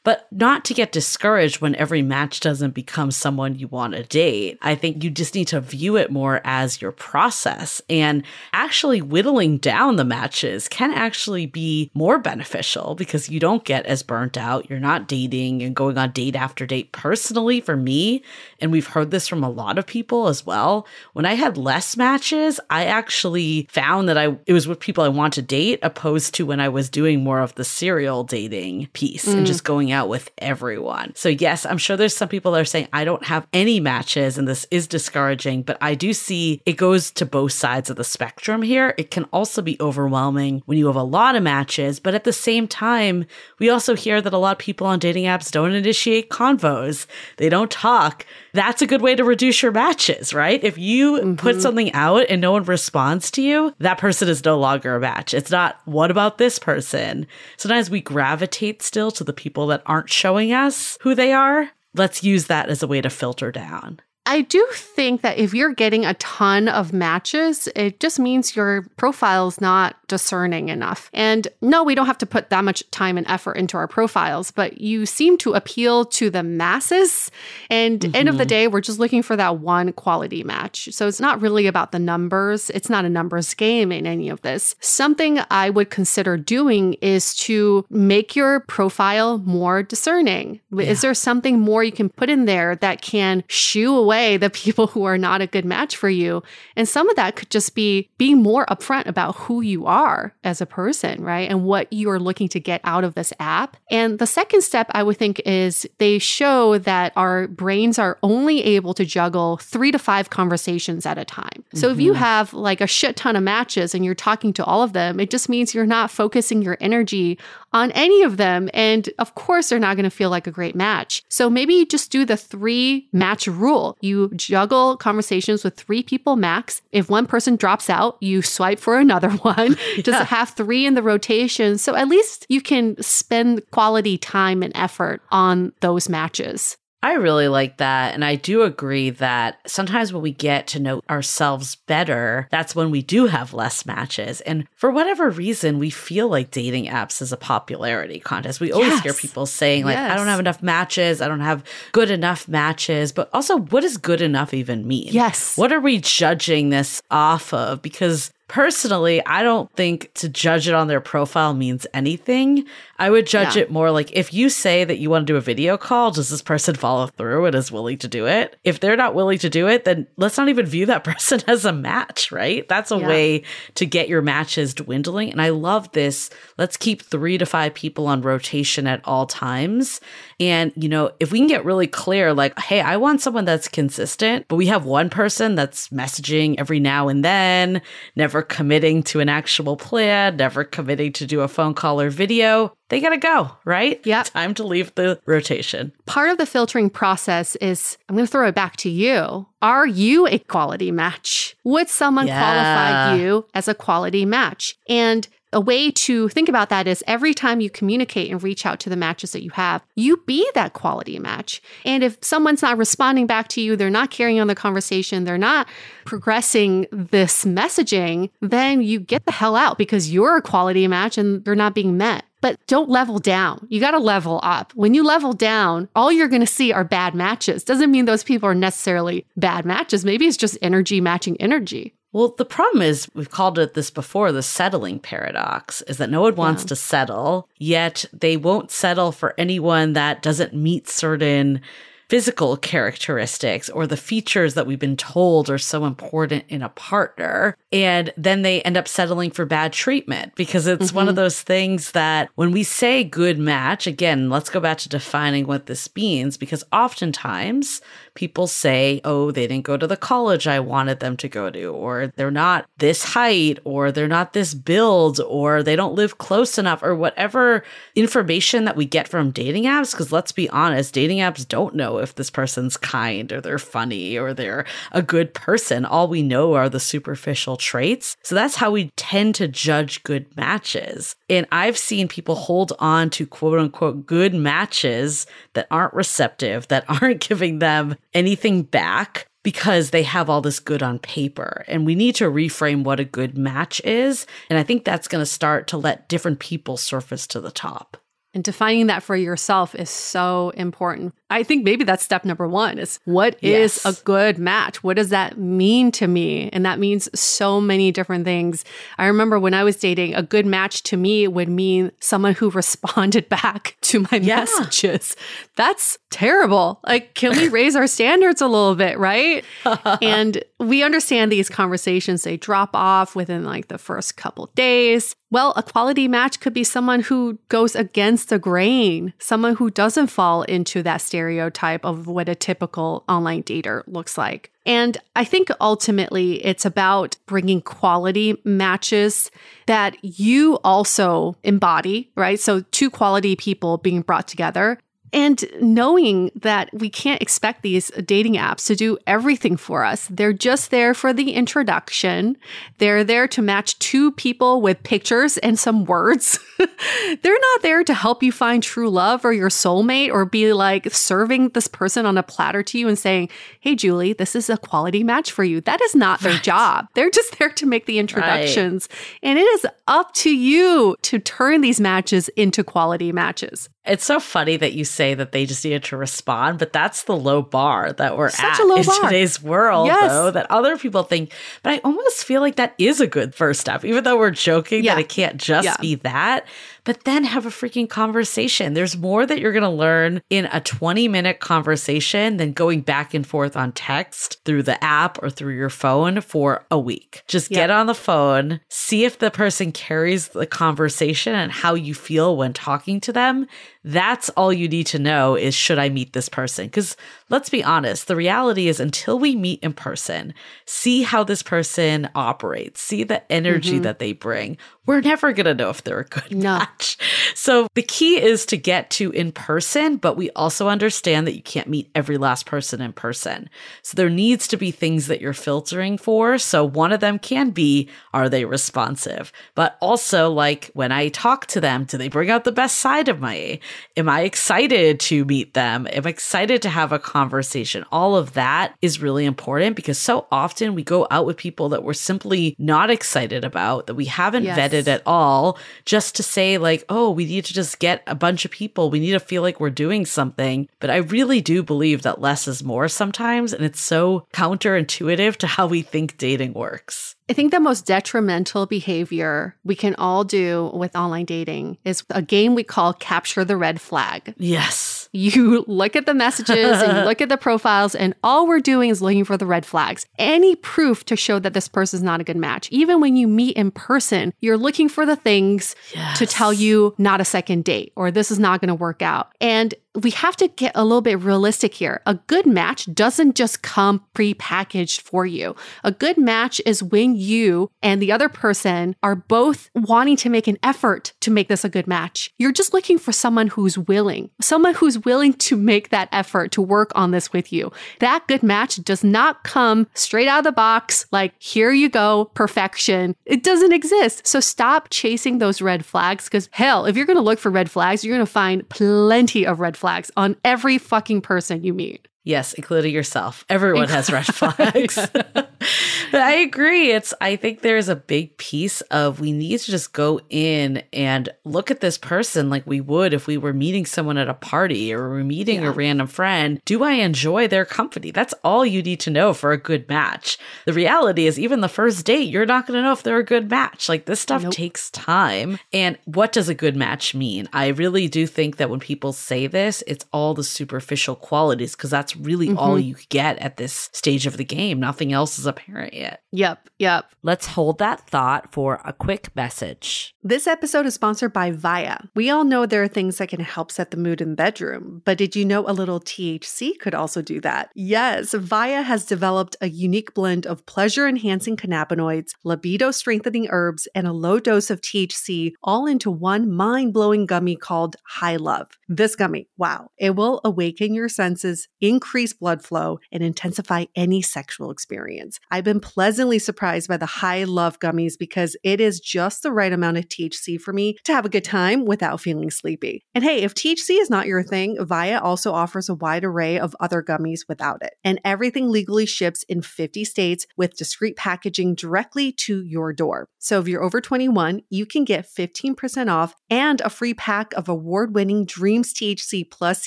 but 0.09 0.27
not 0.33 0.65
to 0.65 0.73
get 0.73 0.91
discouraged 0.91 1.61
when 1.61 1.75
every 1.75 2.01
match 2.01 2.41
doesn't 2.41 2.73
become 2.73 3.11
someone 3.11 3.59
you 3.59 3.69
want 3.69 3.93
to 3.93 4.03
date. 4.05 4.57
I 4.63 4.75
think 4.75 5.05
you 5.05 5.11
just 5.11 5.35
need 5.35 5.49
to 5.49 5.61
view 5.61 5.99
it 5.99 6.11
more 6.11 6.41
as 6.45 6.81
your 6.81 6.93
process 6.93 7.83
and 7.91 8.23
actually 8.55 9.03
whittling 9.03 9.59
down 9.59 9.97
the 9.97 10.07
matches 10.07 10.67
can 10.67 10.95
actually 10.95 11.45
be 11.45 11.91
more 11.93 12.19
beneficial 12.19 12.95
because 12.95 13.29
you 13.29 13.39
don't 13.39 13.67
get 13.67 13.85
as 13.85 14.03
burnt 14.03 14.39
out. 14.39 14.71
You're 14.71 14.81
not 14.81 15.09
dating 15.09 15.61
and 15.61 15.77
going 15.77 15.99
on 15.99 16.13
date 16.13 16.37
after 16.37 16.65
date. 16.65 16.91
Personally, 16.93 17.61
for 17.61 17.77
me, 17.77 18.23
and 18.61 18.73
we've 18.73 18.87
heard 18.87 19.11
this 19.11 19.29
from 19.29 19.45
a 19.45 19.51
lot 19.51 19.77
of 19.77 19.87
people 19.87 20.29
as 20.29 20.47
well, 20.47 20.87
when 21.13 21.27
I 21.27 21.35
had 21.35 21.59
less 21.59 21.99
matches, 21.99 22.59
I 22.71 22.87
actually 22.87 23.69
found 23.71 24.09
that 24.09 24.17
I 24.17 24.39
it 24.47 24.55
was 24.55 24.67
with 24.67 24.81
people 24.81 25.05
I 25.05 25.09
want 25.09 25.35
to 25.35 25.43
date 25.43 25.81
opposed 25.83 26.33
to 26.37 26.47
when 26.47 26.61
I 26.61 26.71
was 26.71 26.89
doing 26.89 27.23
more 27.23 27.41
of 27.41 27.55
the 27.57 27.65
serial 27.65 28.25
dating 28.25 28.87
piece 28.95 29.27
and 29.27 29.43
mm. 29.43 29.47
just 29.47 29.65
going 29.65 29.93
out 29.93 29.98
with 30.07 30.31
everyone. 30.39 31.13
So 31.15 31.29
yes, 31.29 31.65
I'm 31.65 31.79
sure 31.79 31.97
there's 31.97 32.17
some 32.17 32.29
people 32.29 32.53
that 32.53 32.61
are 32.61 32.65
saying 32.65 32.89
I 32.93 33.05
don't 33.05 33.25
have 33.25 33.47
any 33.53 33.81
matches 33.81 34.37
and 34.39 34.47
this 34.47 34.67
is 34.71 34.87
discouraging, 34.87 35.63
but 35.63 35.79
I 35.81 35.95
do 35.95 36.13
see 36.13 36.63
it 36.67 36.75
goes 36.75 37.11
to 37.13 37.25
both 37.25 37.53
sides 37.53 37.91
of 37.91 37.97
the 37.97 38.05
spectrum 38.05 38.63
here. 38.63 38.95
It 38.99 39.11
can 39.11 39.25
also 39.33 39.63
be 39.63 39.79
overwhelming 39.81 40.63
when 40.67 40.77
you 40.77 40.87
have 40.87 40.97
a 40.97 41.03
lot 41.03 41.37
of 41.37 41.43
matches, 41.43 41.99
but 41.99 42.15
at 42.15 42.25
the 42.25 42.33
same 42.33 42.69
time, 42.69 43.25
we 43.59 43.71
also 43.71 43.95
hear 43.95 44.21
that 44.21 44.35
a 44.35 44.39
lot 44.39 44.53
of 44.53 44.59
people 44.59 44.87
on 44.87 44.99
dating 44.99 45.25
apps 45.25 45.51
don't 45.51 45.73
initiate 45.73 46.29
convos. 46.29 47.07
They 47.39 47.49
don't 47.49 47.71
talk. 47.71 48.27
That's 48.53 48.83
a 48.83 48.87
good 48.87 49.03
way 49.03 49.15
to 49.15 49.25
reduce 49.25 49.63
your 49.63 49.73
matches, 49.73 50.33
right? 50.33 50.63
If 50.63 50.79
you 50.79 51.35
put 51.37 51.55
mm-hmm. 51.55 51.61
something 51.61 51.93
out 51.93 52.27
and 52.29 52.41
no 52.41 52.53
one 52.53 52.65
responds 52.65 53.31
to 53.33 53.43
you, 53.43 53.75
that 53.79 53.99
person 53.99 54.29
is 54.29 54.45
no 54.45 54.59
longer 54.59 54.97
a 54.97 55.01
match. 55.01 55.35
It's 55.35 55.51
not, 55.51 55.81
what 55.85 56.11
about 56.11 56.39
this 56.39 56.59
person? 56.59 57.27
Sometimes 57.57 57.91
we 57.91 58.01
gravitate 58.01 58.83
still 58.83 59.11
to 59.13 59.25
the 59.25 59.33
people 59.33 59.67
that 59.69 59.83
aren't 59.87 60.11
showing 60.11 60.53
us 60.53 60.99
who 61.03 61.15
they 61.15 61.33
are. 61.33 61.71
Let's 61.95 62.23
use 62.23 62.47
that 62.47 62.69
as 62.69 62.83
a 62.83 62.87
way 62.87 63.01
to 63.01 63.11
filter 63.11 63.51
down. 63.51 64.01
I 64.29 64.43
do 64.43 64.65
think 64.73 65.23
that 65.23 65.39
if 65.39 65.55
you're 65.55 65.73
getting 65.73 66.05
a 66.05 66.13
ton 66.15 66.69
of 66.69 66.93
matches, 66.93 67.67
it 67.75 67.99
just 67.99 68.19
means 68.19 68.55
your 68.55 68.83
profile 68.99 69.49
is 69.49 69.59
not 69.59 69.97
discerning 70.07 70.69
enough. 70.69 71.11
And 71.15 71.49
no, 71.63 71.83
we 71.83 71.95
don't 71.95 72.05
have 72.05 72.19
to 72.19 72.27
put 72.27 72.51
that 72.51 72.63
much 72.63 72.89
time 72.91 73.17
and 73.17 73.27
effort 73.27 73.55
into 73.55 73.79
our 73.79 73.89
profiles, 73.89 74.51
but 74.51 74.83
you 74.83 75.07
seem 75.07 75.39
to 75.39 75.55
appeal 75.55 76.05
to 76.05 76.29
the 76.29 76.43
masses. 76.43 77.31
And 77.71 78.05
end 78.15 78.29
of 78.29 78.37
the 78.37 78.45
mm-hmm. 78.45 78.49
day, 78.49 78.69
we're 78.69 78.83
just 78.83 78.99
looking 78.99 79.23
for 79.23 79.35
that 79.35 79.61
one 79.61 79.95
quality 79.95 80.45
match. 80.45 80.91
So 80.93 81.09
it's 81.09 81.21
not 81.21 81.41
really 81.41 81.67
about 81.67 81.93
the 81.93 81.99
numbers. 81.99 82.69
It's 82.71 82.91
not 82.91 83.07
a 83.07 83.09
numbers 83.09 83.55
game 83.55 83.91
in 83.91 84.07
any 84.07 84.29
of 84.29 84.43
this. 84.43 84.75
Something 84.81 85.41
I 85.51 85.71
would 85.71 85.89
consider 85.89 86.37
doing 86.37 86.95
is 87.01 87.35
to 87.37 87.87
make 87.89 88.37
your 88.37 88.61
profile 88.61 89.39
more 89.39 89.83
discerning. 89.83 90.61
Is 90.77 91.01
there 91.01 91.15
something 91.15 91.59
more 91.59 91.83
you 91.83 91.93
can 91.93 92.11
put 92.11 92.29
in 92.29 92.45
there 92.45 92.77
that 92.77 93.01
can 93.01 93.43
shoo 93.49 93.97
away 93.97 94.18
the 94.37 94.51
people 94.51 94.87
who 94.89 95.05
are 95.05 95.19
not 95.19 95.41
a 95.41 95.47
good 95.47 95.65
match 95.65 95.97
for 95.97 96.09
you? 96.09 96.43
And 96.77 96.89
some 96.89 97.09
of 97.09 97.17
that 97.17 97.37
could 97.37 97.51
just 97.51 97.75
be 97.75 98.09
being 98.19 98.43
more 98.43 98.67
upfront 98.67 99.07
about 99.07 99.37
who 99.37 99.61
you 99.61 99.87
are 99.87 100.35
as 100.45 100.61
a 100.61 100.67
person, 100.67 101.23
right? 101.23 101.49
And 101.49 101.65
what 101.65 101.93
you 101.93 102.11
are 102.11 102.21
looking 102.21 102.49
to 102.49 102.61
get 102.61 102.81
out 102.85 103.05
of 103.05 103.15
this 103.15 103.33
app. 103.39 103.77
And 103.91 104.19
the 104.19 104.27
second 104.27 104.63
step 104.63 104.91
I 104.93 105.03
would 105.03 105.17
think 105.17 105.41
is 105.47 105.87
they 105.99 106.19
show 106.19 106.79
that 106.79 107.13
our 107.17 107.47
brains 107.49 107.99
are 107.99 108.19
only 108.23 108.63
able 108.65 108.95
to 108.95 109.05
juggle 109.05 109.59
three 109.59 109.93
to 109.93 109.99
five 109.99 110.31
conversations 110.31 111.07
at 111.07 111.19
a 111.19 111.25
time. 111.25 111.65
So 111.75 111.91
if 111.91 112.01
you 112.01 112.13
mm-hmm. 112.13 112.23
have 112.23 112.53
like 112.55 112.81
a 112.81 112.87
shit 112.87 113.17
ton 113.17 113.37
of 113.37 113.43
matches 113.43 113.95
and 113.95 114.05
you're 114.05 114.15
talking 114.15 114.53
to 114.55 114.65
all 114.65 114.83
of 114.83 114.93
them, 114.93 115.21
it 115.21 115.31
just 115.31 115.49
means 115.49 115.75
you're 115.75 115.87
not 115.87 116.11
focusing 116.11 116.63
your 116.63 116.77
energy 116.81 117.39
on 117.73 117.93
any 117.93 118.23
of 118.23 118.37
them. 118.39 118.71
And 118.73 119.09
of 119.19 119.35
course, 119.35 119.69
they're 119.69 119.79
not 119.79 119.97
going 119.97 120.05
to 120.05 120.11
feel 120.11 120.31
like 120.31 120.47
a 120.47 120.51
great 120.51 120.75
match. 120.75 121.23
So 121.29 121.51
maybe 121.51 121.85
just 121.85 122.11
do 122.11 122.25
the 122.25 122.37
three 122.37 123.09
match 123.13 123.47
rule. 123.47 123.97
You 124.01 124.08
juggle 124.35 124.97
conversations 124.97 125.65
with 125.65 125.75
three 125.75 126.03
people 126.03 126.37
max. 126.37 126.83
If 126.93 127.09
one 127.09 127.27
person 127.27 127.57
drops 127.57 127.91
out, 127.91 128.17
you 128.21 128.43
swipe 128.43 128.79
for 128.79 128.99
another 128.99 129.31
one. 129.43 129.77
Just 130.03 130.29
have 130.29 130.51
three 130.51 130.87
in 130.87 130.95
the 130.95 131.03
rotation. 131.03 131.79
So 131.79 131.95
at 131.95 132.09
least 132.09 132.47
you 132.49 132.61
can 132.61 133.01
spend 133.03 133.69
quality 133.71 134.19
time 134.19 134.63
and 134.63 134.73
effort 134.77 135.23
on 135.31 135.73
those 135.81 136.09
matches. 136.09 136.77
I 137.01 137.15
really 137.15 137.47
like 137.47 137.77
that. 137.77 138.15
And 138.15 138.25
I 138.25 138.35
do 138.35 138.63
agree 138.63 139.11
that 139.11 139.61
sometimes 139.67 140.13
when 140.13 140.23
we 140.23 140.33
get 140.33 140.67
to 140.69 140.81
know 140.81 141.01
ourselves 141.09 141.77
better, 141.77 142.49
that's 142.51 142.75
when 142.75 142.91
we 142.91 143.03
do 143.03 143.27
have 143.27 143.55
less 143.55 143.87
matches. 143.87 144.41
And 144.41 144.67
for 144.75 144.91
whatever 144.91 145.31
reason, 145.31 145.79
we 145.79 145.91
feel 145.91 146.29
like 146.29 146.51
dating 146.51 146.87
apps 146.87 147.23
is 147.23 147.33
a 147.33 147.37
popularity 147.37 148.19
contest. 148.19 148.61
We 148.61 148.73
always 148.73 149.01
hear 149.01 149.15
people 149.15 149.47
saying, 149.47 149.85
like, 149.85 149.97
I 149.97 150.17
don't 150.17 150.27
have 150.27 150.41
enough 150.41 150.63
matches. 150.63 151.23
I 151.23 151.29
don't 151.29 151.39
have 151.41 151.63
good 151.93 152.11
enough 152.11 152.49
matches. 152.49 153.13
But 153.13 153.31
also, 153.33 153.59
what 153.59 153.83
does 153.83 153.97
good 153.97 154.21
enough 154.21 154.53
even 154.53 154.87
mean? 154.87 155.09
Yes. 155.13 155.57
What 155.57 155.73
are 155.73 155.81
we 155.81 155.99
judging 155.99 156.71
this 156.71 157.01
off 157.11 157.55
of? 157.55 157.81
Because 157.81 158.33
personally, 158.49 159.25
I 159.25 159.43
don't 159.43 159.71
think 159.75 160.13
to 160.15 160.29
judge 160.29 160.67
it 160.69 160.75
on 160.75 160.89
their 160.89 161.01
profile 161.01 161.55
means 161.55 161.87
anything. 161.95 162.65
I 162.99 163.11
would 163.11 163.27
judge 163.27 163.55
Yeah. 163.57 163.63
it 163.63 163.71
more 163.71 163.91
like 163.91 164.11
if 164.13 164.35
you 164.35 164.49
say 164.49 164.85
that 164.85 164.99
you 164.99 165.11
want 165.11 165.27
to 165.27 165.33
do 165.33 165.37
a 165.37 165.41
video 165.41 165.77
call, 165.77 166.11
does 166.11 166.31
this 166.31 166.43
person 166.43 166.75
follow 166.75 167.07
through 167.07 167.45
and 167.45 167.55
is 167.55 167.71
willing 167.71 167.99
to 167.99 168.09
do 168.09 168.27
it? 168.27 168.57
If 168.65 168.81
they're 168.81 168.97
not 168.97 169.15
willing 169.15 169.39
to 169.39 169.49
do 169.51 169.69
it, 169.69 169.85
then 169.85 170.07
let's 170.17 170.37
not 170.37 170.49
even 170.49 170.67
view 170.67 170.87
that 170.87 171.05
person 171.05 171.41
as 171.47 171.65
a 171.65 171.73
match, 171.73 172.33
right? 172.33 172.67
That's 172.69 172.91
a 172.91 172.99
Yeah. 172.99 173.07
way 173.09 173.43
to 173.77 173.87
get 173.87 174.09
your 174.09 174.23
matches 174.23 174.75
dwindling. 174.75 175.31
And 175.31 175.41
I 175.41 175.51
love 175.51 175.93
this. 175.93 176.31
Let's 176.57 176.77
keep 176.77 177.03
three 177.03 177.39
to 177.39 177.47
five 177.47 177.75
people 177.75 178.07
on 178.09 178.23
rotation 178.23 178.87
at 178.87 179.01
all 179.05 179.27
times. 179.27 180.01
And, 180.41 180.73
you 180.75 180.89
know, 180.89 181.11
if 181.21 181.31
we 181.33 181.39
can 181.39 181.49
get 181.49 181.65
really 181.65 181.87
clear, 181.87 182.33
like, 182.35 182.59
hey, 182.59 182.81
I 182.81 182.97
want 182.97 183.21
someone 183.21 183.45
that's 183.45 183.69
consistent, 183.69 184.47
but 184.49 184.57
we 184.57 184.67
have 184.67 184.85
one 184.85 185.11
person 185.11 185.55
that's 185.55 185.89
messaging 185.89 186.55
every 186.59 186.81
now 186.81 187.09
and 187.09 187.25
then, 187.25 187.83
never 188.17 188.38
committing 188.43 189.03
to 189.05 189.21
an 189.21 189.29
actual 189.29 189.77
plan, 189.77 190.37
never 190.37 190.65
committing 190.65 191.13
to 191.15 191.27
do 191.27 191.41
a 191.41 191.49
phone 191.49 191.75
call 191.75 192.01
or 192.01 192.11
video, 192.11 192.73
they 192.89 193.01
gotta 193.01 193.19
go, 193.19 193.51
right? 193.65 194.01
Yeah. 194.05 194.23
Time 194.25 194.55
to 194.55 194.65
leave 194.67 194.95
the 194.95 195.21
rotation. 195.27 195.93
Part 196.07 196.31
of 196.31 196.39
the 196.39 196.47
filtering 196.47 196.91
process 196.91 197.57
is 197.57 197.99
I'm 198.09 198.17
going 198.17 198.27
to 198.27 198.31
throw 198.33 198.47
it 198.49 198.55
back 198.55 198.77
to 198.77 198.91
you. 198.91 199.47
Are 199.61 199.87
you 199.87 200.27
a 200.27 200.39
quality 200.39 200.91
match? 200.91 201.57
Would 201.65 201.89
someone 201.89 202.27
Yeah. 202.27 202.39
qualify 202.39 203.17
you 203.17 203.47
as 203.55 203.69
a 203.69 203.75
quality 203.75 204.25
match? 204.25 204.77
And 204.89 205.29
a 205.53 205.61
way 205.61 205.91
to 205.91 206.29
think 206.29 206.49
about 206.49 206.69
that 206.69 206.87
is 206.87 207.03
every 207.07 207.33
time 207.33 207.61
you 207.61 207.71
communicate 207.71 208.31
and 208.31 208.43
reach 208.43 208.67
out 208.67 208.81
to 208.81 208.91
the 208.91 208.97
matches 208.97 209.33
that 209.33 209.43
you 209.43 209.51
have, 209.51 209.83
you 209.95 210.19
be 210.27 210.49
that 210.55 210.75
quality 210.75 211.19
match. 211.19 211.63
And 211.85 212.05
if 212.05 212.19
someone's 212.23 212.63
not 212.63 212.77
responding 212.77 213.27
back 213.27 213.49
to 213.49 213.61
you, 213.61 213.75
they're 213.75 213.89
not 213.89 214.11
carrying 214.11 214.41
on 214.41 214.47
the 214.47 214.55
conversation, 214.55 215.25
they're 215.25 215.39
not 215.39 215.67
progressing 216.05 216.87
this 216.93 217.45
messaging, 217.45 218.31
then 218.41 218.83
you 218.83 219.01
get 219.01 219.25
the 219.25 219.33
hell 219.33 219.57
out 219.57 219.79
because 219.79 220.13
you're 220.13 220.37
a 220.37 220.43
quality 220.43 220.87
match 220.87 221.17
and 221.17 221.45
they're 221.45 221.55
not 221.55 221.75
being 221.75 221.97
met. 221.97 222.25
but 222.41 222.59
don't 222.67 222.89
level 222.89 223.19
down. 223.19 223.67
You 223.69 223.81
got 223.81 223.93
to 223.93 223.99
level 223.99 224.41
up. 224.43 224.73
When 224.75 224.95
you 224.95 225.03
level 225.03 225.33
down, 225.33 225.89
all 225.95 226.13
you're 226.13 226.29
going 226.29 226.41
to 226.41 226.47
see 226.47 226.73
are 226.73 226.85
bad 226.85 227.15
matches. 227.15 227.65
Doesn't 227.65 227.91
mean 227.91 228.05
those 228.05 228.23
people 228.23 228.49
are 228.49 228.55
necessarily 228.55 229.27
bad 229.37 229.65
matches. 229.65 230.05
Maybe 230.05 230.27
it's 230.27 230.37
just 230.37 230.59
energy 230.63 231.01
matching 231.01 231.37
energy. 231.41 231.95
Well, 232.13 232.35
the 232.37 232.45
problem 232.45 232.83
is, 232.83 233.09
we've 233.15 233.31
called 233.31 233.59
it 233.59 233.75
this 233.75 233.91
before 233.91 234.33
the 234.33 234.43
settling 234.43 234.99
paradox 234.99 235.83
is 235.83 235.99
that 235.99 236.11
no 236.11 236.23
one 236.23 236.37
wants 236.37 236.63
yeah. 236.63 236.69
to 236.69 236.77
settle, 236.77 237.49
yet 237.59 238.07
they 238.13 238.37
won't 238.37 238.71
settle 238.71 239.13
for 239.13 239.35
anyone 239.37 239.93
that 239.93 240.23
doesn't 240.23 240.55
meet 240.55 240.89
certain 240.89 241.61
physical 242.09 242.57
characteristics 242.57 243.69
or 243.69 243.87
the 243.87 243.97
features 243.97 244.55
that 244.55 244.67
we've 244.67 244.79
been 244.79 244.97
told 244.97 245.51
are 245.51 245.59
so 245.59 245.85
important 245.85 246.45
in 246.49 246.63
a 246.63 246.69
partner. 246.71 247.57
And 247.71 248.13
then 248.17 248.43
they 248.43 248.63
end 248.63 248.79
up 248.79 248.89
settling 248.89 249.31
for 249.31 249.45
bad 249.45 249.73
treatment 249.73 250.35
because 250.35 250.67
it's 250.67 250.87
mm-hmm. 250.87 250.97
one 250.97 251.09
of 251.09 251.13
mm-hmm. 251.13 251.23
those 251.23 251.43
things 251.43 251.93
that 251.93 252.31
when 252.35 252.51
we 252.51 252.63
say 252.63 253.05
good 253.05 253.39
match, 253.39 253.87
again, 253.87 254.31
let's 254.31 254.49
go 254.49 254.59
back 254.59 254.79
to 254.79 254.89
defining 254.89 255.47
what 255.47 255.67
this 255.67 255.95
means 255.95 256.37
because 256.39 256.65
oftentimes 256.73 257.83
people 258.15 258.47
say, 258.47 259.01
oh, 259.05 259.31
they 259.31 259.47
didn't 259.47 259.65
go 259.65 259.77
to 259.77 259.87
the 259.87 259.97
college 259.97 260.47
I 260.47 260.59
wanted 260.59 260.99
them 261.01 261.17
to 261.19 261.29
go 261.29 261.51
to, 261.51 261.67
or 261.67 262.09
they're 262.17 262.33
not 262.33 262.67
this 262.79 263.05
height, 263.05 263.61
or 263.65 263.93
they're 263.93 264.09
not 264.09 264.33
this 264.33 264.55
build, 264.55 265.21
or 265.21 265.63
they 265.63 265.77
don't 265.77 265.95
live 265.95 266.19
close 266.19 266.59
enough, 266.59 266.83
or 266.83 266.97
whatever 266.97 267.63
information 267.95 268.65
that 268.65 268.75
we 268.75 268.87
get 268.87 269.07
from 269.07 269.31
dating 269.31 269.65
apps. 269.65 269.93
Because 269.93 270.11
let's 270.11 270.33
be 270.33 270.51
honest, 270.51 270.95
dating 270.95 271.19
apps 271.19 271.47
don't 271.47 271.77
know 271.77 271.98
if 271.99 272.15
this 272.15 272.31
person's 272.31 272.77
kind, 272.77 273.33
or 273.33 273.41
they're 273.41 273.59
funny, 273.59 274.17
or 274.19 274.35
they're 274.35 274.67
a 274.93 275.03
good 275.03 275.35
person. 275.35 275.85
All 275.85 276.09
we 276.09 276.23
know 276.23 276.55
are 276.55 276.69
the 276.69 276.81
superficial 276.81 277.57
traits. 277.57 278.17
So 278.23 278.35
that's 278.35 278.57
how 278.57 278.71
we 278.71 278.91
tend 278.97 279.35
to 279.37 279.49
judge 279.49 280.03
good 280.03 280.35
matches. 280.37 281.17
And 281.29 281.47
I've 281.53 281.79
seen 281.79 282.09
people 282.09 282.35
hold 282.35 282.73
on 282.79 283.11
to 283.11 283.27
quote 283.27 283.59
unquote 283.59 284.07
good 284.07 284.35
matches 284.35 285.27
that 285.55 285.67
aren't 285.71 285.95
receptive, 285.95 286.69
that 286.69 286.85
aren't 287.03 287.21
giving 287.21 287.59
them 287.59 287.97
anything 288.15 288.63
back 288.63 289.29
because 289.43 289.91
they 289.91 290.03
have 290.03 290.29
all 290.29 290.41
this 290.41 290.61
good 290.61 290.83
on 290.83 290.99
paper. 290.99 291.65
And 291.69 291.87
we 291.87 291.95
need 291.95 292.15
to 292.17 292.25
reframe 292.25 292.85
what 292.85 293.01
a 293.01 293.05
good 293.05 293.39
match 293.39 293.81
is. 293.85 294.27
And 294.51 294.59
I 294.59 294.63
think 294.63 294.85
that's 294.85 295.09
going 295.09 295.23
to 295.23 295.27
start 295.27 295.69
to 295.69 295.79
let 295.79 296.09
different 296.09 296.39
people 296.39 296.77
surface 296.77 297.27
to 297.29 297.41
the 297.41 297.51
top. 297.51 297.97
And 298.35 298.45
defining 298.45 298.89
that 298.89 299.03
for 299.03 299.17
yourself 299.17 299.75
is 299.75 299.91
so 299.91 300.51
important. 300.51 301.15
I 301.31 301.43
think 301.43 301.65
maybe 301.65 301.85
that's 301.85 302.05
step 302.05 302.25
number 302.25 302.49
one 302.49 302.79
is 302.79 303.01
what 303.05 303.37
yes. 303.43 303.85
is 303.85 304.01
a 304.01 304.03
good 304.03 304.39
match? 304.39 304.83
What 304.83 304.97
does 304.97 305.11
that 305.11 305.39
mean 305.39 305.93
to 305.93 306.07
me? 306.07 306.49
And 306.53 306.65
that 306.65 306.79
means 306.79 307.09
so 307.19 307.61
many 307.61 307.93
different 307.93 308.25
things. 308.25 308.65
I 308.97 309.07
remember 309.07 309.39
when 309.39 309.53
I 309.53 309.63
was 309.63 309.77
dating, 309.77 310.15
a 310.15 310.23
good 310.23 310.47
match 310.47 310.83
to 310.85 310.97
me 310.97 311.29
would 311.29 311.49
mean 311.49 311.93
someone 312.01 312.35
who 312.35 312.51
responded 312.59 313.29
back 313.29 313.77
to 313.83 314.01
my 314.01 314.19
yeah. 314.23 314.41
messages. 314.41 315.17
That's 315.57 315.99
terrible. 316.11 316.81
Like, 316.87 317.15
can 317.15 317.37
we 317.37 317.49
raise 317.49 317.77
our 317.77 317.87
standards 317.87 318.41
a 318.41 318.49
little 318.49 318.75
bit, 318.75 318.99
right? 318.99 319.45
and 320.03 320.43
we 320.59 320.83
understand 320.83 321.31
these 321.31 321.49
conversations, 321.49 322.23
they 322.23 322.37
drop 322.37 322.71
off 322.75 323.15
within 323.15 323.45
like 323.45 323.69
the 323.69 323.79
first 323.79 324.17
couple 324.17 324.51
days. 324.55 325.15
Well, 325.31 325.53
a 325.57 325.63
quality 325.63 326.09
match 326.09 326.41
could 326.41 326.55
be 326.55 326.65
someone 326.65 327.01
who 327.01 327.39
goes 327.49 327.77
against 327.77 328.31
the 328.31 328.39
grain, 328.39 329.13
someone 329.19 329.57
who 329.57 329.71
doesn't 329.71 330.07
fall 330.07 330.43
into 330.45 330.83
that 330.85 331.03
stereotype 331.19 331.85
of 331.85 332.07
what 332.07 332.29
a 332.29 332.35
typical 332.37 333.03
online 333.09 333.43
dater 333.43 333.83
looks 333.89 334.17
like. 334.17 334.53
And 334.65 334.97
I 335.17 335.25
think 335.25 335.49
ultimately 335.61 336.45
it's 336.45 336.65
about 336.65 337.17
bringing 337.27 337.61
quality 337.61 338.41
matches 338.45 339.33
that 339.67 339.97
you 340.03 340.61
also 340.63 341.35
embody, 341.43 342.13
right? 342.15 342.39
So, 342.39 342.61
two 342.71 342.89
quality 342.89 343.35
people 343.35 343.79
being 343.79 344.03
brought 344.03 344.29
together 344.29 344.79
and 345.13 345.45
knowing 345.61 346.31
that 346.35 346.71
we 346.73 346.91
can't 346.91 347.23
expect 347.23 347.63
these 347.63 347.91
dating 348.05 348.35
apps 348.35 348.67
to 348.67 348.77
do 348.77 348.99
everything 349.07 349.57
for 349.57 349.85
us. 349.85 350.07
They're 350.11 350.33
just 350.33 350.71
there 350.71 350.95
for 350.95 351.13
the 351.13 351.33
introduction. 351.33 352.37
They're 352.79 353.05
there 353.05 353.29
to 353.29 353.43
match 353.43 353.79
two 353.79 354.13
people 354.13 354.61
with 354.61 354.83
pictures 354.83 355.39
and 355.39 355.59
some 355.59 355.85
words. 355.85 356.39
They're 356.59 357.33
not 357.33 357.63
there 357.63 357.85
to 357.85 357.95
help 357.95 358.23
you 358.23 358.33
find 358.33 358.63
true 358.63 358.91
love 358.91 359.25
or 359.25 359.33
your 359.33 359.49
soulmate 359.49 360.13
or 360.13 360.25
be 360.25 360.53
like 360.53 360.93
serving 360.93 361.51
this 361.51 361.69
person 361.69 362.05
on 362.05 362.19
a 362.19 362.23
platter 362.23 362.63
to 362.65 362.79
you 362.79 362.89
and 362.89 362.99
saying, 362.99 363.29
Hey, 363.61 363.75
Julie, 363.75 364.13
this 364.13 364.35
is 364.35 364.51
a 364.51 364.57
quality 364.57 365.05
match 365.05 365.33
for 365.33 365.45
you. 365.45 365.61
That 365.61 365.81
is 365.81 365.95
not 365.95 366.21
their 366.21 366.33
right. 366.33 366.43
job. 366.43 366.89
They're 366.95 367.11
just 367.11 367.39
there 367.39 367.51
to 367.51 367.67
make 367.67 367.87
the 367.87 367.99
introductions. 367.99 368.89
Right. 368.91 369.31
And 369.31 369.39
it 369.39 369.43
is 369.43 369.67
up 369.87 370.13
to 370.15 370.31
you 370.31 370.97
to 371.03 371.19
turn 371.19 371.61
these 371.61 371.81
matches 371.81 372.29
into 372.31 372.63
quality 372.65 373.13
matches. 373.13 373.69
It's 373.89 374.05
so 374.05 374.21
funny 374.21 374.57
that 374.57 374.73
you 374.73 374.85
say 374.85 375.15
that 375.15 375.33
they 375.33 375.47
just 375.47 375.65
needed 375.65 375.85
to 375.85 375.97
respond, 375.97 376.59
but 376.59 376.73
that's 376.73 377.05
the 377.05 377.17
low 377.17 377.43
bar 377.43 377.93
that 377.95 378.17
we're 378.17 378.31
Such 378.31 378.45
at 378.45 378.61
in 378.61 378.85
bar. 378.85 379.03
today's 379.03 379.43
world, 379.43 379.87
yes. 379.87 380.11
though, 380.11 380.31
that 380.31 380.51
other 380.51 380.77
people 380.77 381.03
think. 381.03 381.33
But 381.63 381.75
I 381.75 381.79
almost 381.79 382.25
feel 382.25 382.41
like 382.41 382.57
that 382.57 382.75
is 382.79 383.01
a 383.01 383.07
good 383.07 383.35
first 383.35 383.61
step, 383.61 383.85
even 383.85 384.05
though 384.05 384.19
we're 384.19 384.31
joking 384.31 384.85
yeah. 384.85 384.95
that 384.95 385.01
it 385.01 385.09
can't 385.09 385.37
just 385.37 385.65
yeah. 385.65 385.77
be 385.81 385.97
that 385.97 386.47
but 386.89 387.05
then 387.05 387.25
have 387.25 387.45
a 387.45 387.51
freaking 387.51 387.87
conversation. 387.87 388.73
There's 388.73 388.97
more 388.97 389.27
that 389.27 389.41
you're 389.41 389.53
going 389.53 389.63
to 389.63 389.69
learn 389.69 390.23
in 390.31 390.47
a 390.47 390.63
20 390.63 391.07
minute 391.07 391.39
conversation 391.39 392.39
than 392.39 392.55
going 392.55 392.81
back 392.81 393.13
and 393.13 393.27
forth 393.27 393.59
on 393.59 393.73
text 393.73 394.43
through 394.47 394.63
the 394.63 394.83
app 394.83 395.23
or 395.23 395.29
through 395.29 395.55
your 395.55 395.69
phone 395.69 396.23
for 396.23 396.65
a 396.71 396.79
week. 396.79 397.25
Just 397.29 397.51
get 397.51 397.69
on 397.69 397.89
the 397.89 397.95
phone, 397.95 398.61
see 398.71 399.05
if 399.05 399.19
the 399.19 399.31
person 399.31 399.71
carries 399.71 400.29
the 400.29 400.47
conversation 400.47 401.35
and 401.35 401.53
how 401.53 401.75
you 401.75 401.93
feel 401.93 402.39
when 402.39 402.55
talking 402.55 403.01
to 403.01 403.13
them. 403.13 403.47
That's 403.85 404.29
all 404.31 404.53
you 404.53 404.69
need 404.69 404.87
to 404.89 404.99
know 404.99 405.35
is 405.35 405.55
should 405.55 405.79
I 405.79 405.89
meet 405.89 406.13
this 406.13 406.29
person? 406.29 406.67
Because 406.67 406.97
let's 407.31 407.49
be 407.49 407.63
honest, 407.63 408.09
the 408.09 408.17
reality 408.17 408.69
is 408.69 408.81
until 408.81 409.19
we 409.19 409.37
meet 409.37 409.61
in 409.63 409.73
person, 409.73 410.35
see 410.67 411.03
how 411.03 411.25
this 411.25 411.43
person 411.43 412.09
operates, 412.15 412.81
see 412.81 413.05
the 413.05 413.31
energy 413.31 413.75
mm-hmm. 413.75 413.83
that 413.83 413.99
they 413.99 414.13
bring, 414.13 414.59
we're 414.89 415.03
never 415.03 415.33
going 415.33 415.45
to 415.45 415.55
know 415.55 415.69
if 415.69 415.85
they're 415.85 416.01
a 416.01 416.05
good 416.05 416.33
no. 416.33 416.59
match. 416.59 416.97
So 417.35 417.67
the 417.75 417.83
key 417.83 418.21
is 418.21 418.47
to 418.47 418.57
get 418.57 418.89
to 418.93 419.11
in 419.11 419.33
person, 419.33 419.97
but 419.99 420.17
we 420.17 420.31
also 420.31 420.69
understand 420.69 421.27
that 421.27 421.37
you 421.37 421.43
can't 421.43 421.69
meet 421.69 421.91
every 421.95 422.17
last 422.17 422.47
person 422.47 422.81
in 422.81 422.95
person. 422.95 423.51
So 423.83 423.97
there 423.97 424.09
needs 424.09 424.49
to 424.49 424.57
be 424.57 424.71
things 424.71 425.07
that 425.07 425.21
you're 425.21 425.35
filtering 425.35 425.99
for. 425.99 426.39
So 426.39 426.65
one 426.65 426.91
of 426.91 427.01
them 427.01 427.19
can 427.19 427.51
be, 427.51 427.91
are 428.15 428.31
they 428.31 428.47
responsive? 428.47 429.31
But 429.55 429.77
also 429.81 430.31
like 430.31 430.71
when 430.73 430.91
I 430.91 431.09
talk 431.09 431.47
to 431.49 431.61
them, 431.61 431.85
do 431.85 431.99
they 431.99 432.09
bring 432.09 432.31
out 432.31 432.45
the 432.45 432.53
best 432.53 432.79
side 432.79 433.09
of 433.09 433.21
my, 433.21 433.61
am 433.97 434.09
I 434.09 434.23
excited 434.23 435.01
to 435.01 435.25
meet 435.25 435.55
them? 435.55 435.87
Am 435.91 436.07
I 436.07 436.11
excited 436.11 436.63
to 436.63 436.69
have 436.69 436.93
a 436.93 436.99
conversation? 436.99 437.85
All 437.91 438.17
of 438.17 438.35
that 438.35 438.75
is 438.83 439.01
really 439.01 439.25
important 439.25 439.77
because 439.77 439.99
so 439.99 440.27
often 440.31 440.75
we 440.75 440.83
go 440.83 441.07
out 441.11 441.27
with 441.27 441.37
people 441.37 441.69
that 441.71 441.83
we're 441.83 441.95
simply 441.95 442.55
not 442.59 442.91
excited 442.91 443.45
about, 443.45 443.87
that 443.87 443.95
we 443.95 444.07
haven't 444.07 444.45
yes. 444.45 444.59
vetted 444.59 444.89
at 444.89 445.03
all 445.07 445.59
just 445.85 446.15
to 446.17 446.23
say 446.23 446.59
like, 446.59 446.85
oh, 446.89 447.11
we 447.11 447.25
need 447.25 447.45
to 447.47 447.55
just 447.55 447.79
get 447.79 448.03
a 448.07 448.15
bunch 448.15 448.45
of 448.45 448.51
people. 448.51 448.91
We 448.91 449.01
need 449.01 449.13
to 449.13 449.21
feel 449.21 449.43
like 449.43 449.61
we're 449.61 449.71
doing 449.71 450.07
something. 450.07 450.69
But 450.81 450.91
I 450.91 450.97
really 450.97 451.41
do 451.41 451.63
believe 451.63 452.03
that 452.03 452.21
less 452.21 452.49
is 452.49 452.65
more 452.65 452.89
sometimes. 452.89 453.53
And 453.53 453.65
it's 453.65 453.81
so 453.81 454.27
counterintuitive 454.33 455.37
to 455.37 455.47
how 455.47 455.67
we 455.67 455.83
think 455.83 456.19
dating 456.19 456.55
works. 456.55 457.17
I 457.31 457.35
think 457.35 457.53
the 457.53 457.61
most 457.61 457.85
detrimental 457.85 458.65
behavior 458.65 459.55
we 459.63 459.75
can 459.75 459.95
all 459.97 460.25
do 460.25 460.71
with 460.73 460.97
online 460.97 461.27
dating 461.27 461.77
is 461.85 462.03
a 462.09 462.23
game 462.23 462.55
we 462.55 462.65
call 462.65 462.95
capture 462.95 463.45
the 463.45 463.58
red 463.59 463.81
flag. 463.81 464.35
Yes. 464.39 465.09
You 465.13 465.65
look 465.67 465.97
at 465.97 466.07
the 466.07 466.15
messages 466.15 466.83
and 466.83 466.97
you 466.97 467.05
look 467.05 467.21
at 467.21 467.29
the 467.29 467.37
profiles, 467.37 467.95
and 467.95 468.15
all 468.23 468.47
we're 468.47 468.61
doing 468.61 468.91
is 468.91 469.01
looking 469.01 469.25
for 469.25 469.37
the 469.37 469.47
red 469.47 469.65
flags. 469.65 470.07
Any 470.19 470.55
proof 470.57 471.05
to 471.07 471.17
show 471.17 471.39
that 471.39 471.55
this 471.55 471.69
person 471.69 471.99
is 471.99 472.03
not 472.03 472.21
a 472.21 472.25
good 472.25 472.37
match. 472.37 472.69
Even 472.71 473.01
when 473.01 473.17
you 473.17 473.27
meet 473.27 473.57
in 473.57 473.71
person, 473.71 474.33
you're 474.41 474.59
looking 474.59 474.89
for 474.89 475.07
the 475.07 475.17
things 475.17 475.75
yes. 475.95 476.19
to 476.19 476.27
tell 476.27 476.53
you 476.53 476.95
not 476.99 477.21
a 477.21 477.25
second 477.25 477.65
date 477.65 477.93
or 477.97 478.11
this 478.11 478.31
is 478.31 478.39
not 478.39 478.61
going 478.61 478.69
to 478.69 478.75
work 478.75 479.03
out. 479.03 479.33
And 479.41 479.75
we 479.95 480.11
have 480.11 480.37
to 480.37 480.49
get 480.49 480.73
a 480.75 480.85
little 480.85 481.01
bit 481.01 481.21
realistic 481.21 481.75
here. 481.75 482.03
A 482.07 482.15
good 482.15 482.47
match 482.47 482.93
doesn't 482.93 483.35
just 483.35 483.63
come 483.63 484.05
pre-packaged 484.15 485.01
for 485.01 485.27
you. 485.27 485.57
A 485.83 485.93
good 485.93 486.19
match 486.19 486.61
is 486.67 486.83
when 486.83 487.17
you 487.17 487.71
and 487.83 488.01
the 488.01 488.13
other 488.13 488.29
person 488.29 488.95
are 489.03 489.17
both 489.17 489.71
wanting 489.75 490.17
to 490.17 490.31
make 490.31 490.47
an 490.47 490.59
effort 490.63 491.13
to 491.21 491.31
make 491.31 491.49
this 491.49 491.65
a 491.65 491.69
good 491.69 491.87
match. 491.87 492.33
You're 492.39 492.53
just 492.53 492.75
looking 492.75 492.99
for 492.99 493.13
someone 493.13 493.49
who's 493.49 493.79
willing, 493.79 494.31
someone 494.41 494.75
who's 494.75 495.05
willing 495.05 495.33
to 495.35 495.57
make 495.57 495.89
that 495.91 496.09
effort 496.13 496.53
to 496.53 496.63
work 496.63 496.93
on 496.95 497.11
this 497.11 497.33
with 497.33 497.53
you. 497.53 497.73
That 498.01 498.27
good 498.29 498.43
match 498.43 498.77
does 498.77 499.03
not 499.03 499.43
come 499.43 499.87
straight 499.95 500.29
out 500.29 500.39
of 500.39 500.45
the 500.45 500.53
box 500.53 501.07
like, 501.13 501.33
here 501.39 501.73
you 501.73 501.89
go, 501.89 502.31
perfection. 502.35 503.17
It 503.25 503.43
doesn't 503.43 503.73
exist. 503.73 504.27
So 504.27 504.41
stop 504.41 504.89
chasing 504.91 505.39
those 505.39 505.63
red 505.63 505.85
flags 505.85 506.25
because 506.25 506.49
hell, 506.53 506.85
if 506.85 506.97
you're 506.97 507.07
going 507.07 507.17
to 507.17 507.23
look 507.23 507.39
for 507.39 507.51
red 507.51 507.71
flags, 507.71 508.05
you're 508.05 508.15
going 508.15 508.27
to 508.27 508.31
find 508.31 508.69
plenty 508.69 509.47
of 509.47 509.61
red 509.61 509.77
flags 509.79 510.11
on 510.17 510.37
every 510.45 510.77
fucking 510.79 511.23
person 511.23 511.65
you 511.65 511.73
meet. 511.73 512.09
Yes, 512.29 512.53
including 512.53 512.93
yourself. 512.93 513.47
Everyone 513.49 513.89
has 513.89 514.13
red 514.13 514.27
flags. 514.35 514.99
I 516.13 516.35
agree. 516.35 516.91
It's 516.91 517.15
I 517.23 517.37
think 517.37 517.63
there's 517.63 517.89
a 517.89 517.97
big 517.97 518.37
piece 518.37 518.83
of 518.83 519.19
we 519.19 519.33
need 519.33 519.61
to 519.61 519.71
just 519.71 519.95
go 519.95 520.21
in 520.29 520.83
and 520.93 521.31
look 521.45 521.71
at 521.71 521.81
this 521.81 521.97
person 521.97 522.51
like 522.51 522.67
we 522.67 522.83
would 522.83 523.15
if 523.15 523.27
we 523.27 523.39
were 523.39 523.55
meeting 523.55 523.87
someone 523.87 524.19
at 524.19 524.29
a 524.29 524.35
party 524.35 524.93
or 524.93 525.09
we're 525.09 525.25
meeting 525.25 525.63
yeah. 525.63 525.69
a 525.69 525.73
random 525.73 526.07
friend. 526.07 526.61
Do 526.67 526.85
I 526.85 526.93
enjoy 526.93 527.49
their 527.49 527.65
company? 527.65 528.11
That's 528.11 528.35
all 528.45 528.65
you 528.65 528.83
need 528.83 529.01
to 529.01 529.11
know 529.11 529.33
for 529.33 529.53
a 529.53 529.59
good 529.59 529.89
match. 529.89 530.37
The 530.67 530.75
reality 530.75 531.27
is 531.27 531.39
even 531.39 531.63
the 531.63 531.69
first 531.69 532.05
date, 532.05 532.29
you're 532.29 532.45
not 532.45 532.67
going 532.67 532.77
to 532.77 532.83
know 532.83 532.93
if 532.93 533.03
they're 533.03 533.17
a 533.17 533.25
good 533.25 533.49
match. 533.49 533.89
Like 533.89 534.05
this 534.05 534.21
stuff 534.21 534.43
nope. 534.43 534.53
takes 534.53 534.91
time. 534.91 535.59
And 535.73 535.97
what 536.05 536.33
does 536.33 536.51
a 536.51 536.55
good 536.55 536.77
match 536.77 537.15
mean? 537.15 537.49
I 537.55 537.69
really 537.69 538.07
do 538.07 538.27
think 538.27 538.59
that 538.59 538.69
when 538.69 538.81
people 538.81 539.15
say 539.15 539.47
this, 539.47 539.83
it's 539.87 540.05
all 540.13 540.35
the 540.35 540.45
superficial 540.45 541.17
qualities 541.17 541.75
because 541.75 541.91
that's 541.91 542.18
really 542.21 542.49
mm-hmm. 542.49 542.59
all 542.59 542.79
you 542.79 542.97
get 543.09 543.39
at 543.39 543.57
this 543.57 543.91
stage 543.93 544.27
of 544.27 544.37
the 544.37 544.45
game. 544.45 544.81
Nothing 544.81 545.13
else 545.13 545.39
is 545.39 545.47
apparent 545.47 545.95
yet. 545.95 546.23
Yep, 546.33 546.69
yep. 546.79 547.11
Let's 547.23 547.47
hold 547.47 547.79
that 547.79 548.09
thought 548.09 548.53
for 548.53 548.81
a 548.85 548.93
quick 548.93 549.35
message. 549.35 550.15
This 550.23 550.47
episode 550.47 550.87
is 550.87 550.95
sponsored 550.95 551.33
by 551.33 551.53
Viia. 551.53 552.09
We 552.15 552.29
all 552.29 552.45
know 552.45 552.67
there 552.67 552.83
are 552.83 552.89
things 552.89 553.19
that 553.19 553.29
can 553.29 553.41
help 553.41 553.71
set 553.71 553.91
the 553.91 553.97
mood 553.97 554.21
in 554.21 554.31
the 554.31 554.37
bedroom, 554.37 555.03
but 555.05 555.17
did 555.17 555.35
you 555.35 555.45
know 555.45 555.65
a 555.67 555.73
little 555.73 556.01
THC 556.01 556.79
could 556.79 556.95
also 556.95 557.23
do 557.23 557.41
that? 557.41 557.71
Yes, 557.75 558.35
Viia 558.35 558.85
has 558.85 559.07
developed 559.07 559.57
a 559.61 559.69
unique 559.69 560.13
blend 560.15 560.47
of 560.47 560.67
pleasure 560.67 561.07
enhancing 561.07 561.57
cannabinoids, 561.57 562.33
libido 562.45 562.91
strengthening 562.91 563.49
herbs, 563.51 563.89
and 563.95 564.07
a 564.07 564.13
low 564.13 564.39
dose 564.39 564.71
of 564.71 564.81
THC 564.81 565.53
all 565.63 565.87
into 565.87 566.11
one 566.11 566.53
mind 566.53 566.93
blowing 566.93 567.27
gummy 567.27 567.57
called 567.57 567.97
High 568.07 568.37
Love. 568.37 568.69
This 568.89 569.17
gummy, 569.17 569.49
wow, 569.57 569.91
it 569.97 570.15
will 570.17 570.41
awaken 570.45 570.95
your 570.95 571.09
senses, 571.09 571.69
increase 571.81 572.08
blood 572.39 572.63
flow, 572.63 573.01
and 573.13 573.23
intensify 573.23 573.85
any 573.95 574.23
sexual 574.23 574.71
experience. 574.71 575.39
I've 575.51 575.65
been 575.65 575.81
pleasantly 575.81 576.39
surprised 576.39 576.89
by 576.89 576.97
the 576.97 577.07
High 577.07 577.45
Love 577.45 577.79
gummies 577.79 578.19
because 578.19 578.57
it 578.63 578.81
is 578.81 579.01
just 579.01 579.43
the 579.43 579.53
right 579.53 579.73
amount 579.73 579.99
of 579.99 580.09
THC 580.09 580.61
for 580.61 580.73
me 580.73 580.97
to 581.05 581.13
have 581.13 581.25
a 581.25 581.29
good 581.29 581.45
time 581.45 581.85
without 581.85 582.21
feeling 582.21 582.51
sleepy. 582.51 583.05
And 583.15 583.25
hey, 583.25 583.43
if 583.43 583.55
THC 583.55 584.01
is 584.01 584.11
not 584.11 584.27
your 584.27 584.43
thing, 584.43 584.77
Viia 584.79 585.21
also 585.23 585.53
offers 585.53 585.89
a 585.89 585.95
wide 585.95 586.25
array 586.25 586.59
of 586.59 586.75
other 586.81 587.03
gummies 587.03 587.41
without 587.49 587.83
it. 587.83 587.95
And 588.05 588.21
everything 588.25 588.71
legally 588.71 589.07
ships 589.07 589.43
in 589.45 589.63
50 589.63 590.05
states 590.05 590.47
with 590.57 590.77
discreet 590.77 591.17
packaging 591.17 591.75
directly 591.75 592.33
to 592.33 592.65
your 592.65 592.93
door. 592.93 593.29
So 593.39 593.61
if 593.61 593.69
you're 593.69 593.83
over 593.83 594.01
21, 594.01 594.63
you 594.71 594.87
can 594.87 595.05
get 595.05 595.29
15% 595.29 596.11
off 596.11 596.35
and 596.51 596.81
a 596.81 596.91
free 596.91 597.15
pack 597.15 597.53
of 597.55 597.69
award 597.69 598.15
winning 598.15 598.45
Dreams 598.45 598.93
THC 598.93 599.51
plus 599.51 599.87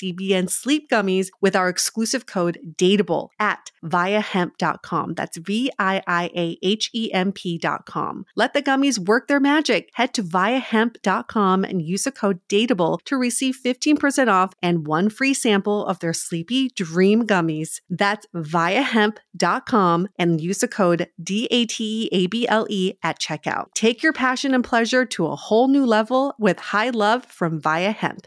CBN 0.00 0.50
sleep 0.50 0.88
gummies 0.90 1.28
with 1.40 1.56
our 1.56 1.68
exclusive 1.68 2.01
code 2.26 2.58
DATEABLE 2.76 3.30
at 3.38 3.70
viiahemp.com. 3.84 5.14
That's 5.14 5.36
V 5.36 5.70
I 5.78 6.02
I 6.06 6.30
A 6.34 6.58
H 6.62 6.90
E 6.92 7.12
M 7.12 7.32
P.com. 7.32 8.24
Let 8.36 8.54
the 8.54 8.62
gummies 8.62 8.98
work 8.98 9.28
their 9.28 9.40
magic. 9.40 9.90
Head 9.94 10.14
to 10.14 10.22
viiahemp.com 10.22 11.64
and 11.64 11.82
use 11.82 12.04
the 12.04 12.12
code 12.12 12.40
DATEABLE 12.48 13.00
to 13.04 13.16
receive 13.16 13.58
15% 13.64 14.28
off 14.28 14.52
and 14.62 14.86
one 14.86 15.08
free 15.08 15.34
sample 15.34 15.86
of 15.86 15.98
their 16.00 16.12
Sleepy 16.12 16.68
Dream 16.70 17.26
gummies. 17.26 17.80
That's 17.88 18.26
viiahemp.com 18.34 20.08
and 20.18 20.40
use 20.40 20.58
the 20.58 20.68
code 20.68 21.08
D 21.22 21.48
A 21.50 21.66
T 21.66 21.92
E 22.02 22.08
A 22.12 22.26
B 22.26 22.46
L 22.48 22.66
E 22.70 22.94
at 23.02 23.18
checkout. 23.18 23.66
Take 23.74 24.02
your 24.02 24.12
passion 24.12 24.54
and 24.54 24.64
pleasure 24.64 25.04
to 25.04 25.26
a 25.26 25.36
whole 25.36 25.68
new 25.68 25.86
level 25.86 26.34
with 26.38 26.58
high 26.58 26.90
love 26.90 27.24
from 27.26 27.60
Viia 27.60 27.94
Hemp. 27.94 28.26